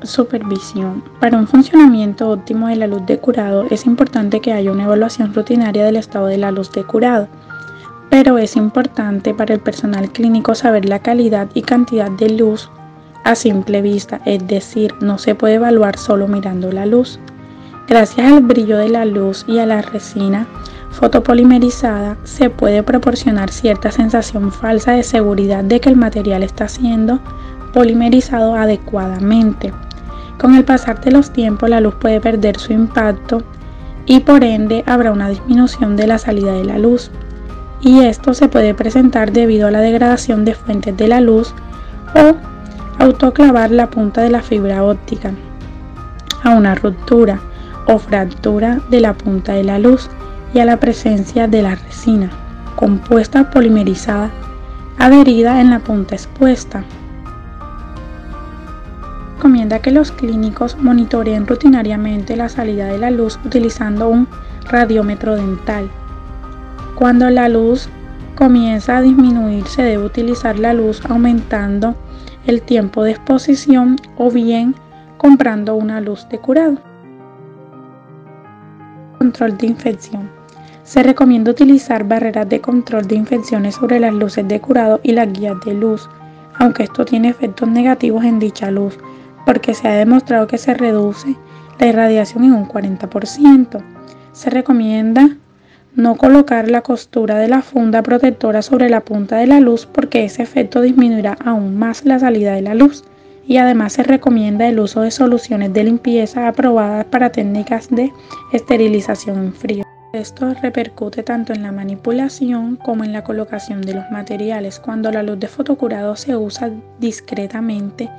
Supervisión. 0.02 1.02
Para 1.20 1.38
un 1.38 1.46
funcionamiento 1.46 2.30
óptimo 2.30 2.68
de 2.68 2.76
la 2.76 2.86
luz 2.86 3.06
de 3.06 3.18
curado 3.18 3.66
es 3.70 3.86
importante 3.86 4.40
que 4.40 4.52
haya 4.52 4.72
una 4.72 4.84
evaluación 4.84 5.32
rutinaria 5.34 5.84
del 5.84 5.96
estado 5.96 6.26
de 6.26 6.38
la 6.38 6.50
luz 6.50 6.70
de 6.72 6.84
curado, 6.84 7.28
pero 8.10 8.38
es 8.38 8.56
importante 8.56 9.34
para 9.34 9.54
el 9.54 9.60
personal 9.60 10.10
clínico 10.10 10.54
saber 10.54 10.88
la 10.88 11.00
calidad 11.00 11.48
y 11.54 11.62
cantidad 11.62 12.10
de 12.10 12.30
luz 12.30 12.70
a 13.26 13.34
simple 13.34 13.82
vista, 13.82 14.20
es 14.24 14.46
decir, 14.46 14.94
no 15.00 15.18
se 15.18 15.34
puede 15.34 15.54
evaluar 15.54 15.98
solo 15.98 16.28
mirando 16.28 16.70
la 16.70 16.86
luz. 16.86 17.18
Gracias 17.88 18.32
al 18.32 18.40
brillo 18.40 18.78
de 18.78 18.88
la 18.88 19.04
luz 19.04 19.44
y 19.48 19.58
a 19.58 19.66
la 19.66 19.82
resina 19.82 20.46
fotopolimerizada, 20.92 22.16
se 22.22 22.50
puede 22.50 22.84
proporcionar 22.84 23.50
cierta 23.50 23.90
sensación 23.90 24.52
falsa 24.52 24.92
de 24.92 25.02
seguridad 25.02 25.64
de 25.64 25.80
que 25.80 25.88
el 25.88 25.96
material 25.96 26.44
está 26.44 26.68
siendo 26.68 27.18
polimerizado 27.74 28.54
adecuadamente. 28.54 29.72
Con 30.38 30.54
el 30.54 30.64
pasar 30.64 31.00
de 31.00 31.10
los 31.10 31.32
tiempos, 31.32 31.68
la 31.68 31.80
luz 31.80 31.96
puede 31.96 32.20
perder 32.20 32.58
su 32.58 32.72
impacto 32.72 33.42
y 34.06 34.20
por 34.20 34.44
ende 34.44 34.84
habrá 34.86 35.10
una 35.10 35.28
disminución 35.28 35.96
de 35.96 36.06
la 36.06 36.18
salida 36.18 36.52
de 36.52 36.64
la 36.64 36.78
luz. 36.78 37.10
Y 37.80 38.04
esto 38.04 38.34
se 38.34 38.48
puede 38.48 38.72
presentar 38.72 39.32
debido 39.32 39.66
a 39.66 39.72
la 39.72 39.80
degradación 39.80 40.44
de 40.44 40.54
fuentes 40.54 40.96
de 40.96 41.08
la 41.08 41.20
luz 41.20 41.52
o 42.14 42.36
autoclavar 42.98 43.70
la 43.70 43.88
punta 43.88 44.22
de 44.22 44.30
la 44.30 44.42
fibra 44.42 44.82
óptica 44.82 45.32
a 46.42 46.50
una 46.50 46.74
ruptura 46.74 47.40
o 47.86 47.98
fractura 47.98 48.80
de 48.90 49.00
la 49.00 49.14
punta 49.14 49.52
de 49.52 49.64
la 49.64 49.78
luz 49.78 50.08
y 50.54 50.58
a 50.60 50.64
la 50.64 50.78
presencia 50.78 51.46
de 51.48 51.62
la 51.62 51.74
resina 51.74 52.30
compuesta 52.76 53.50
polimerizada 53.50 54.30
adherida 54.98 55.60
en 55.60 55.70
la 55.70 55.78
punta 55.80 56.14
expuesta. 56.14 56.84
Recomienda 59.36 59.80
que 59.80 59.90
los 59.90 60.12
clínicos 60.12 60.76
monitoreen 60.76 61.46
rutinariamente 61.46 62.36
la 62.36 62.48
salida 62.48 62.86
de 62.86 62.98
la 62.98 63.10
luz 63.10 63.38
utilizando 63.44 64.08
un 64.08 64.26
radiómetro 64.68 65.36
dental. 65.36 65.88
Cuando 66.96 67.30
la 67.30 67.48
luz 67.48 67.88
comienza 68.34 68.96
a 68.96 69.02
disminuir 69.02 69.66
se 69.66 69.82
debe 69.82 70.04
utilizar 70.04 70.58
la 70.58 70.72
luz 70.72 71.00
aumentando 71.08 71.94
el 72.46 72.62
tiempo 72.62 73.02
de 73.02 73.12
exposición 73.12 73.96
o 74.16 74.30
bien 74.30 74.74
comprando 75.16 75.74
una 75.74 76.00
luz 76.00 76.28
de 76.28 76.38
curado. 76.38 76.78
Control 79.18 79.56
de 79.58 79.66
infección. 79.66 80.30
Se 80.84 81.02
recomienda 81.02 81.50
utilizar 81.50 82.04
barreras 82.06 82.48
de 82.48 82.60
control 82.60 83.06
de 83.08 83.16
infecciones 83.16 83.74
sobre 83.74 83.98
las 83.98 84.14
luces 84.14 84.46
de 84.46 84.60
curado 84.60 85.00
y 85.02 85.12
las 85.12 85.32
guías 85.32 85.56
de 85.64 85.74
luz, 85.74 86.08
aunque 86.58 86.84
esto 86.84 87.04
tiene 87.04 87.28
efectos 87.28 87.68
negativos 87.68 88.24
en 88.24 88.38
dicha 88.38 88.70
luz, 88.70 88.96
porque 89.44 89.74
se 89.74 89.88
ha 89.88 89.94
demostrado 89.96 90.46
que 90.46 90.58
se 90.58 90.74
reduce 90.74 91.34
la 91.80 91.86
irradiación 91.86 92.44
en 92.44 92.52
un 92.52 92.68
40%. 92.68 93.82
Se 94.32 94.50
recomienda 94.50 95.36
no 95.96 96.16
colocar 96.16 96.70
la 96.70 96.82
costura 96.82 97.38
de 97.38 97.48
la 97.48 97.62
funda 97.62 98.02
protectora 98.02 98.60
sobre 98.60 98.90
la 98.90 99.00
punta 99.00 99.38
de 99.38 99.46
la 99.46 99.60
luz 99.60 99.86
porque 99.86 100.24
ese 100.24 100.42
efecto 100.42 100.82
disminuirá 100.82 101.38
aún 101.42 101.78
más 101.78 102.04
la 102.04 102.18
salida 102.18 102.52
de 102.52 102.60
la 102.60 102.74
luz 102.74 103.02
y 103.48 103.56
además 103.56 103.94
se 103.94 104.02
recomienda 104.02 104.68
el 104.68 104.78
uso 104.78 105.00
de 105.00 105.10
soluciones 105.10 105.72
de 105.72 105.84
limpieza 105.84 106.48
aprobadas 106.48 107.06
para 107.06 107.30
técnicas 107.30 107.88
de 107.90 108.12
esterilización 108.52 109.38
en 109.38 109.52
frío. 109.54 109.84
Esto 110.12 110.52
repercute 110.62 111.22
tanto 111.22 111.52
en 111.52 111.62
la 111.62 111.72
manipulación 111.72 112.76
como 112.76 113.04
en 113.04 113.12
la 113.12 113.24
colocación 113.24 113.80
de 113.82 113.94
los 113.94 114.10
materiales. 114.10 114.78
Cuando 114.78 115.10
la 115.10 115.22
luz 115.22 115.38
de 115.38 115.48
fotocurado 115.48 116.14
se 116.16 116.36
usa 116.36 116.70
discretamente, 117.00 118.10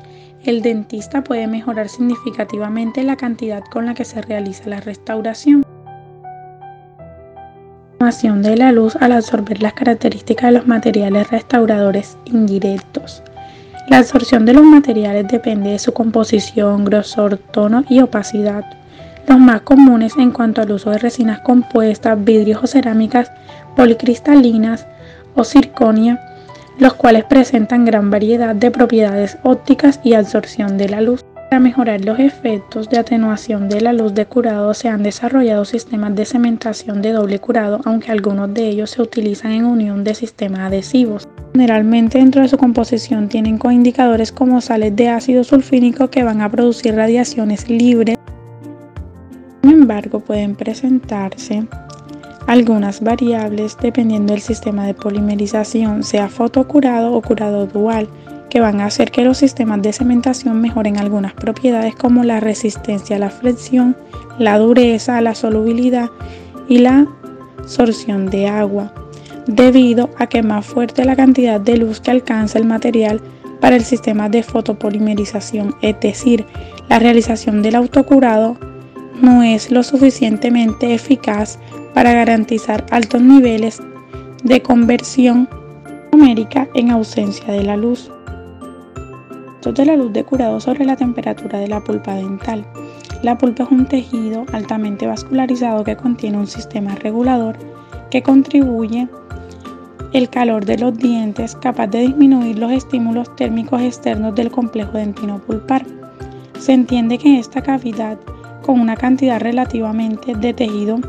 el 0.44 0.62
dentista 0.62 1.24
puede 1.24 1.48
mejorar 1.48 1.90
significativamente 1.90 3.04
la 3.04 3.18
cantidad 3.18 3.64
con 3.72 3.86
la 3.86 3.94
que 3.94 4.06
se 4.06 4.22
realiza 4.22 4.70
la 4.70 4.80
restauración 4.80 5.67
de 8.00 8.56
la 8.56 8.72
luz 8.72 8.96
al 8.98 9.12
absorber 9.12 9.62
las 9.62 9.74
características 9.74 10.52
de 10.52 10.60
los 10.60 10.68
materiales 10.68 11.32
restauradores 11.32 12.16
indirectos. 12.26 13.24
La 13.90 13.98
absorción 13.98 14.46
de 14.46 14.54
los 14.54 14.64
materiales 14.64 15.28
depende 15.28 15.72
de 15.72 15.80
su 15.80 15.94
composición, 15.94 16.86
grosor, 16.86 17.38
tono 17.38 17.84
y 17.90 18.02
opacidad. 18.02 18.64
Los 19.28 19.40
más 19.40 19.62
comunes 19.62 20.14
en 20.18 20.32
cuanto 20.32 20.62
al 20.62 20.72
uso 20.72 20.92
de 20.92 21.00
resinas 21.00 21.40
compuestas, 21.40 22.24
vidrios 22.24 22.64
o 22.64 22.68
cerámicas 22.68 23.32
policristalinas 23.76 24.86
o 25.34 25.44
circonia, 25.44 26.22
los 26.78 26.94
cuales 26.94 27.26
presentan 27.26 27.84
gran 27.84 28.12
variedad 28.12 28.54
de 28.56 28.70
propiedades 28.70 29.40
ópticas 29.42 30.00
y 30.04 30.14
absorción 30.14 30.78
de 30.78 30.90
la 30.90 31.02
luz. 31.02 31.26
Para 31.50 31.62
mejorar 31.62 32.04
los 32.04 32.20
efectos 32.20 32.90
de 32.90 33.00
atenuación 33.00 33.70
de 33.70 33.80
la 33.80 33.94
luz 33.94 34.14
de 34.14 34.26
curado 34.26 34.74
se 34.74 34.90
han 34.90 35.02
desarrollado 35.02 35.64
sistemas 35.64 36.14
de 36.14 36.26
cementación 36.26 37.02
de 37.02 37.14
doble 37.14 37.40
curado, 37.40 37.80
aunque 37.86 38.12
algunos 38.12 38.54
de 38.54 38.68
ellos 38.68 38.90
se 38.92 39.02
utilizan 39.02 39.54
en 39.54 39.64
unión 39.64 40.04
de 40.04 40.14
sistemas 40.14 40.60
adhesivos. 40.60 41.26
Generalmente 41.54 42.18
dentro 42.18 42.42
de 42.42 42.50
su 42.50 42.58
composición 42.58 43.30
tienen 43.30 43.58
coindicadores 43.58 44.34
como 44.34 44.60
sales 44.60 44.94
de 44.98 45.08
ácido 45.08 45.46
sulfínico 45.46 46.10
que 46.10 46.24
van 46.24 46.42
a 46.42 46.52
producir 46.52 46.96
radiaciones 46.96 47.70
libres. 47.70 48.18
Sin 49.62 49.72
embargo, 49.72 50.20
pueden 50.20 50.54
presentarse 50.54 51.66
algunas 52.48 53.02
variables 53.02 53.78
dependiendo 53.82 54.34
del 54.34 54.42
sistema 54.42 54.86
de 54.86 54.94
polimerización, 54.94 56.04
sea 56.04 56.28
fotocurado 56.28 57.14
o 57.14 57.22
curado 57.22 57.68
dual, 57.68 58.10
que 58.50 58.62
van 58.62 58.82
a 58.82 58.86
hacer 58.86 59.12
que 59.12 59.24
los 59.24 59.38
sistemas 59.38 59.82
de 59.82 59.94
cementación 59.94 60.62
mejoren 60.62 60.98
algunas 60.98 61.34
propiedades 61.34 61.96
como 61.96 62.24
la 62.24 62.40
resistencia 62.40 63.16
a 63.16 63.20
la 63.20 63.30
fricción, 63.30 63.96
la 64.40 64.58
dureza, 64.58 65.22
la 65.22 65.36
solubilidad 65.36 66.10
y 66.68 66.80
la 66.80 67.08
absorción 67.60 68.28
de 68.28 68.48
agua, 68.48 68.94
debido 69.48 70.10
a 70.18 70.28
que 70.28 70.44
más 70.44 70.66
fuerte 70.66 71.06
la 71.06 71.16
cantidad 71.16 71.60
de 71.60 71.78
luz 71.78 72.00
que 72.00 72.12
alcanza 72.12 72.60
el 72.60 72.66
material 72.66 73.22
para 73.60 73.76
el 73.76 73.84
sistema 73.84 74.30
de 74.30 74.44
fotopolimerización, 74.44 75.76
es 75.82 76.00
decir, 76.00 76.46
la 76.90 77.00
realización 77.00 77.62
del 77.62 77.76
autocurado 77.76 78.58
no 79.22 79.44
es 79.44 79.72
lo 79.72 79.84
suficientemente 79.84 80.94
eficaz 80.94 81.60
para 81.94 82.14
garantizar 82.14 82.86
altos 82.92 83.22
niveles 83.22 83.82
de 84.44 84.62
conversión 84.62 85.50
numérica 86.12 86.68
en 86.76 86.92
ausencia 86.92 87.52
de 87.52 87.64
la 87.64 87.76
luz. 87.76 88.12
De 89.74 89.86
la 89.86 89.98
luz 89.98 90.14
de 90.14 90.24
curado 90.24 90.62
sobre 90.62 90.86
la 90.86 90.96
temperatura 90.96 91.60
de 91.60 91.68
la 91.68 91.84
pulpa 91.84 92.16
dental. 92.16 92.66
La 93.22 93.38
pulpa 93.38 93.64
es 93.64 93.72
un 93.72 93.86
tejido 93.86 94.46
altamente 94.54 95.06
vascularizado 95.06 95.84
que 95.84 95.98
contiene 95.98 96.38
un 96.38 96.48
sistema 96.48 96.96
regulador 96.96 97.58
que 98.10 98.24
contribuye 98.24 99.10
el 100.14 100.30
calor 100.30 100.66
de 100.66 100.78
los 100.78 100.98
dientes 100.98 101.56
capaz 101.58 101.88
de 101.88 102.00
disminuir 102.00 102.58
los 102.58 102.72
estímulos 102.72 103.36
térmicos 103.36 103.82
externos 103.82 104.34
del 104.36 104.52
complejo 104.52 104.94
dentino 104.94 105.40
pulpar. 105.40 105.86
Se 106.58 106.72
entiende 106.72 107.18
que 107.18 107.38
esta 107.38 107.62
cavidad, 107.62 108.18
con 108.66 108.80
una 108.80 108.96
cantidad 108.96 109.40
relativamente 109.42 110.34
de 110.34 110.54
tejido 110.54 111.00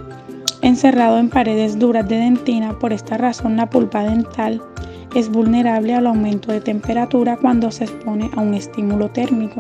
encerrado 0.63 1.19
en 1.19 1.31
paredes 1.31 1.79
duras 1.79 2.09
de 2.09 2.17
dentina, 2.17 2.77
por 2.77 2.93
esta 2.93 3.17
razón 3.17 3.57
la 3.57 3.71
pulpa 3.71 4.03
dental 4.03 4.61
es 5.15 5.31
vulnerable 5.31 5.95
al 5.95 6.07
aumento 6.07 6.53
de 6.53 6.61
temperatura 6.61 7.37
cuando 7.37 7.71
se 7.71 7.85
expone 7.85 8.31
a 8.37 8.41
un 8.41 8.55
estímulo 8.55 9.09
térmico. 9.11 9.57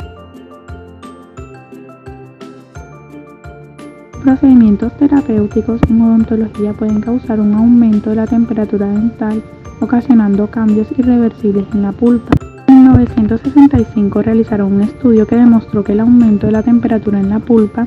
Procedimientos 4.23 4.97
terapéuticos 4.99 5.81
en 5.89 6.03
odontología 6.03 6.73
pueden 6.73 7.01
causar 7.01 7.41
un 7.41 7.55
aumento 7.55 8.11
de 8.11 8.17
la 8.17 8.27
temperatura 8.27 8.87
dental, 8.87 9.43
ocasionando 9.81 10.51
cambios 10.51 10.89
irreversibles 10.99 11.65
en 11.73 11.83
la 11.83 11.93
pulpa. 11.93 12.31
En 12.67 12.83
1965 12.83 14.23
realizaron 14.23 14.75
un 14.75 14.83
estudio 14.83 15.27
que 15.27 15.37
demostró 15.37 15.83
que 15.83 15.93
el 15.93 16.01
aumento 16.01 16.47
de 16.47 16.53
la 16.53 16.63
temperatura 16.63 17.21
en 17.21 17.31
la 17.31 17.39
pulpa 17.39 17.87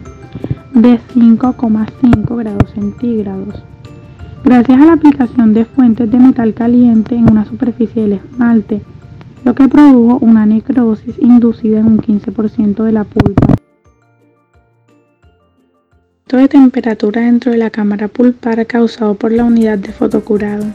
de 0.74 1.00
5,5 1.14 2.38
grados 2.38 2.72
centígrados 2.72 3.64
gracias 4.44 4.82
a 4.82 4.86
la 4.86 4.94
aplicación 4.94 5.54
de 5.54 5.66
fuentes 5.66 6.10
de 6.12 6.18
metal 6.18 6.54
caliente 6.54 7.16
en 7.16 7.30
una 7.30 7.46
superficie 7.46 8.02
del 8.04 8.14
esmalte, 8.14 8.82
lo 9.44 9.56
que 9.56 9.68
produjo 9.68 10.18
una 10.22 10.46
necrosis 10.46 11.16
inducida 11.20 11.80
en 11.80 11.86
un 11.86 11.98
15% 12.00 12.84
de 12.84 12.92
la 12.92 13.04
pulpa 13.04 13.56
de 16.38 16.48
temperatura 16.48 17.22
dentro 17.22 17.52
de 17.52 17.58
la 17.58 17.70
cámara 17.70 18.08
pulpar 18.08 18.66
causado 18.66 19.16
por 19.16 19.32
la 19.32 19.44
unidad 19.44 19.78
de 19.78 19.92
fotocurado. 19.92 20.66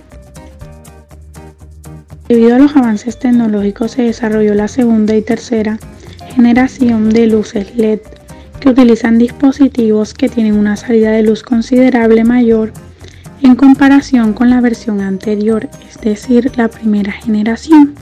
Debido 2.29 2.57
a 2.57 2.59
los 2.59 2.76
avances 2.76 3.18
tecnológicos 3.18 3.92
se 3.92 4.02
desarrolló 4.02 4.55
la 4.55 4.68
segunda 4.68 5.16
y 5.16 5.22
tercera 5.22 5.79
generación 6.35 7.11
de 7.11 7.26
luces 7.26 7.74
LED 7.76 8.00
que 8.61 8.68
utilizan 8.68 9.18
dispositivos 9.18 10.12
que 10.12 10.29
tienen 10.29 10.57
una 10.57 10.76
salida 10.76 11.11
de 11.11 11.22
luz 11.22 11.42
considerable 11.42 12.24
mayor 12.24 12.72
en 13.42 13.57
comparación 13.57 14.33
con 14.33 14.51
la 14.51 14.61
versión 14.61 15.01
anterior, 15.01 15.68
es 15.88 16.01
decir, 16.01 16.53
la 16.57 16.68
primera 16.68 17.12
generación. 17.12 17.94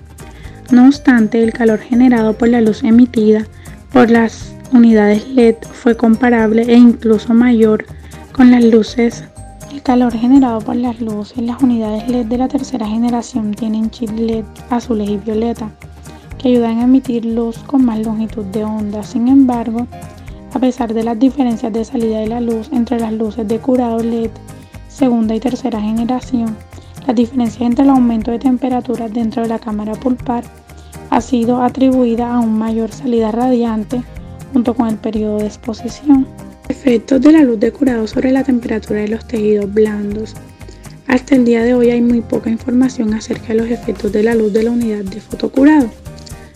No 0.70 0.86
obstante, 0.86 1.42
el 1.42 1.52
calor 1.52 1.78
generado 1.78 2.32
por 2.32 2.48
la 2.48 2.60
luz 2.60 2.82
emitida 2.82 3.46
por 3.92 4.10
las 4.10 4.54
unidades 4.72 5.28
LED 5.28 5.56
fue 5.72 5.96
comparable 5.96 6.62
e 6.62 6.74
incluso 6.74 7.34
mayor 7.34 7.84
con 8.32 8.50
las 8.50 8.64
luces. 8.64 9.24
El 9.72 9.82
calor 9.82 10.12
generado 10.12 10.60
por 10.60 10.76
las 10.76 11.00
luces 11.00 11.38
las 11.38 11.62
unidades 11.62 12.08
LED 12.08 12.26
de 12.26 12.38
la 12.38 12.48
tercera 12.48 12.86
generación 12.86 13.52
tienen 13.52 13.90
chip 13.90 14.10
LED 14.10 14.44
azules 14.70 15.08
y 15.10 15.16
violeta 15.18 15.70
que 16.38 16.48
ayudan 16.48 16.78
a 16.78 16.84
emitir 16.84 17.24
luz 17.24 17.58
con 17.58 17.84
más 17.84 17.98
longitud 18.00 18.44
de 18.46 18.64
onda. 18.64 19.02
Sin 19.02 19.28
embargo, 19.28 19.86
a 20.52 20.58
pesar 20.58 20.94
de 20.94 21.04
las 21.04 21.18
diferencias 21.18 21.72
de 21.72 21.84
salida 21.84 22.20
de 22.20 22.28
la 22.28 22.40
luz 22.40 22.68
entre 22.72 22.98
las 23.00 23.12
luces 23.12 23.46
de 23.46 23.58
curado 23.58 23.98
LED 24.02 24.30
segunda 24.94 25.34
y 25.34 25.40
tercera 25.40 25.80
generación, 25.80 26.56
las 27.06 27.16
diferencias 27.16 27.62
entre 27.62 27.84
el 27.84 27.90
aumento 27.90 28.30
de 28.30 28.38
temperatura 28.38 29.08
dentro 29.08 29.42
de 29.42 29.48
la 29.48 29.58
cámara 29.58 29.94
pulpar 29.94 30.44
ha 31.10 31.20
sido 31.20 31.60
atribuida 31.62 32.32
a 32.32 32.38
un 32.38 32.56
mayor 32.56 32.92
salida 32.92 33.32
radiante 33.32 34.02
junto 34.52 34.72
con 34.74 34.88
el 34.88 34.96
periodo 34.96 35.38
de 35.38 35.46
exposición. 35.46 36.26
Efectos 36.68 37.20
de 37.20 37.32
la 37.32 37.42
luz 37.42 37.58
de 37.58 37.72
curado 37.72 38.06
sobre 38.06 38.30
la 38.30 38.44
temperatura 38.44 39.00
de 39.00 39.08
los 39.08 39.26
tejidos 39.26 39.72
blandos. 39.72 40.34
Hasta 41.08 41.34
el 41.34 41.44
día 41.44 41.62
de 41.64 41.74
hoy 41.74 41.90
hay 41.90 42.00
muy 42.00 42.20
poca 42.20 42.48
información 42.48 43.12
acerca 43.14 43.48
de 43.48 43.54
los 43.56 43.68
efectos 43.68 44.12
de 44.12 44.22
la 44.22 44.34
luz 44.34 44.52
de 44.52 44.62
la 44.62 44.70
unidad 44.70 45.04
de 45.04 45.20
fotocurado 45.20 45.90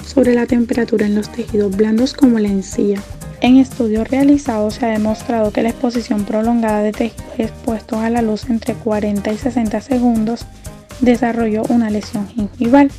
sobre 0.07 0.35
la 0.35 0.46
temperatura 0.46 1.07
en 1.07 1.16
los 1.16 1.31
tejidos 1.31 1.77
blandos 1.77 2.14
como 2.14 2.38
la 2.38 2.48
encía. 2.48 3.03
En 3.40 3.57
estudios 3.57 4.09
realizados 4.09 4.74
se 4.74 4.87
ha 4.87 4.88
demostrado 4.88 5.53
que 5.53 5.62
la 5.62 5.68
exposición 5.68 6.24
prolongada 6.24 6.83
de 6.83 6.90
tejidos 6.90 7.38
expuestos 7.38 7.98
a 7.98 8.11
la 8.11 8.20
luz 8.20 8.51
entre 8.51 8.74
40 8.74 9.33
y 9.33 9.38
60 9.38 9.81
segundos 9.81 10.44
desarrolló 11.01 11.62
una 11.68 11.88
lesión 11.88 12.27
gingival, 12.27 12.90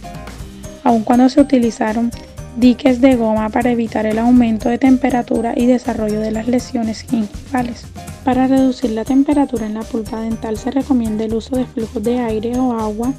aun 0.85 1.03
cuando 1.03 1.27
se 1.27 1.41
utilizaron 1.41 2.11
diques 2.55 3.01
de 3.01 3.17
goma 3.17 3.49
para 3.49 3.71
evitar 3.71 4.05
el 4.05 4.17
aumento 4.17 4.69
de 4.69 4.77
temperatura 4.77 5.53
y 5.57 5.65
desarrollo 5.65 6.21
de 6.21 6.31
las 6.31 6.47
lesiones 6.47 7.01
gingivales. 7.01 7.85
Para 8.23 8.47
reducir 8.47 8.91
la 8.91 9.03
temperatura 9.03 9.65
en 9.65 9.73
la 9.73 9.81
pulpa 9.81 10.21
dental 10.21 10.57
se 10.57 10.71
recomienda 10.71 11.25
el 11.25 11.33
uso 11.33 11.57
de 11.57 11.65
flujos 11.65 12.01
de 12.01 12.19
aire 12.19 12.57
o 12.57 12.79
agua, 12.79 13.11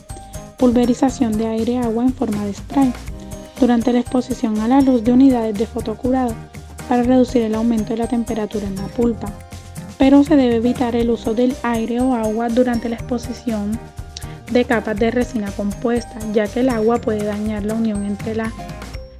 pulverización 0.57 1.37
de 1.37 1.49
aire-agua 1.49 2.05
en 2.05 2.15
forma 2.15 2.47
de 2.47 2.55
spray, 2.55 2.93
durante 3.61 3.93
la 3.93 4.01
exposición 4.01 4.59
a 4.61 4.69
la 4.69 4.81
luz 4.81 5.05
de 5.05 5.13
unidades 5.13 5.59
de 5.59 5.67
fotocurado 5.67 6.35
para 6.91 7.05
reducir 7.05 7.43
el 7.43 7.55
aumento 7.55 7.91
de 7.91 7.99
la 7.99 8.09
temperatura 8.09 8.67
en 8.67 8.75
la 8.75 8.89
pulpa. 8.89 9.33
Pero 9.97 10.25
se 10.25 10.35
debe 10.35 10.57
evitar 10.57 10.97
el 10.97 11.11
uso 11.11 11.35
del 11.35 11.55
aire 11.63 12.01
o 12.01 12.17
agua 12.17 12.49
durante 12.49 12.89
la 12.89 12.97
exposición 12.97 13.79
de 14.51 14.65
capas 14.65 14.99
de 14.99 15.13
resina 15.13 15.53
compuesta, 15.53 16.19
ya 16.33 16.49
que 16.49 16.61
el 16.61 16.69
agua 16.69 17.01
puede 17.01 17.23
dañar 17.23 17.65
la 17.65 17.75
unión 17.75 18.05
entre 18.05 18.35
la 18.35 18.51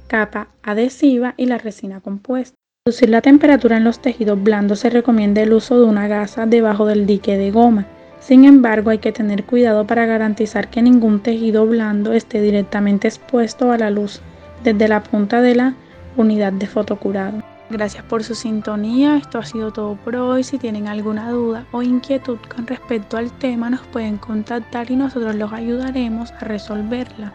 capa 0.07 0.49
adhesiva 0.63 1.33
y 1.37 1.45
la 1.45 1.59
resina 1.59 2.01
compuesta. 2.01 2.57
Para 2.83 2.91
reducir 2.91 3.09
la 3.09 3.21
temperatura 3.21 3.77
en 3.77 3.85
los 3.85 3.99
tejidos 3.99 4.43
blandos 4.43 4.79
se 4.79 4.89
recomienda 4.89 5.41
el 5.41 5.53
uso 5.53 5.79
de 5.79 5.85
una 5.85 6.09
gasa 6.09 6.45
debajo 6.45 6.85
del 6.85 7.05
dique 7.05 7.37
de 7.37 7.51
goma. 7.51 7.87
Sin 8.19 8.43
embargo, 8.43 8.89
hay 8.89 8.97
que 8.97 9.13
tener 9.13 9.45
cuidado 9.45 9.87
para 9.87 10.05
garantizar 10.05 10.69
que 10.69 10.81
ningún 10.81 11.21
tejido 11.21 11.65
blando 11.65 12.11
esté 12.11 12.41
directamente 12.41 13.07
expuesto 13.07 13.71
a 13.71 13.77
la 13.77 13.91
luz 13.91 14.19
desde 14.61 14.89
la 14.89 15.03
punta 15.03 15.41
de 15.41 15.55
la 15.55 15.75
unidad 16.17 16.51
de 16.51 16.67
fotocurado. 16.67 17.50
Gracias 17.71 18.03
por 18.03 18.21
su 18.21 18.35
sintonía, 18.35 19.15
esto 19.15 19.39
ha 19.39 19.45
sido 19.45 19.71
todo 19.71 19.95
por 19.95 20.17
hoy. 20.17 20.43
Si 20.43 20.57
tienen 20.57 20.89
alguna 20.89 21.31
duda 21.31 21.65
o 21.71 21.81
inquietud 21.81 22.37
con 22.53 22.67
respecto 22.67 23.15
al 23.15 23.31
tema, 23.31 23.69
nos 23.69 23.79
pueden 23.87 24.17
contactar 24.17 24.91
y 24.91 24.97
nosotros 24.97 25.35
los 25.35 25.53
ayudaremos 25.53 26.33
a 26.33 26.39
resolverla. 26.39 27.31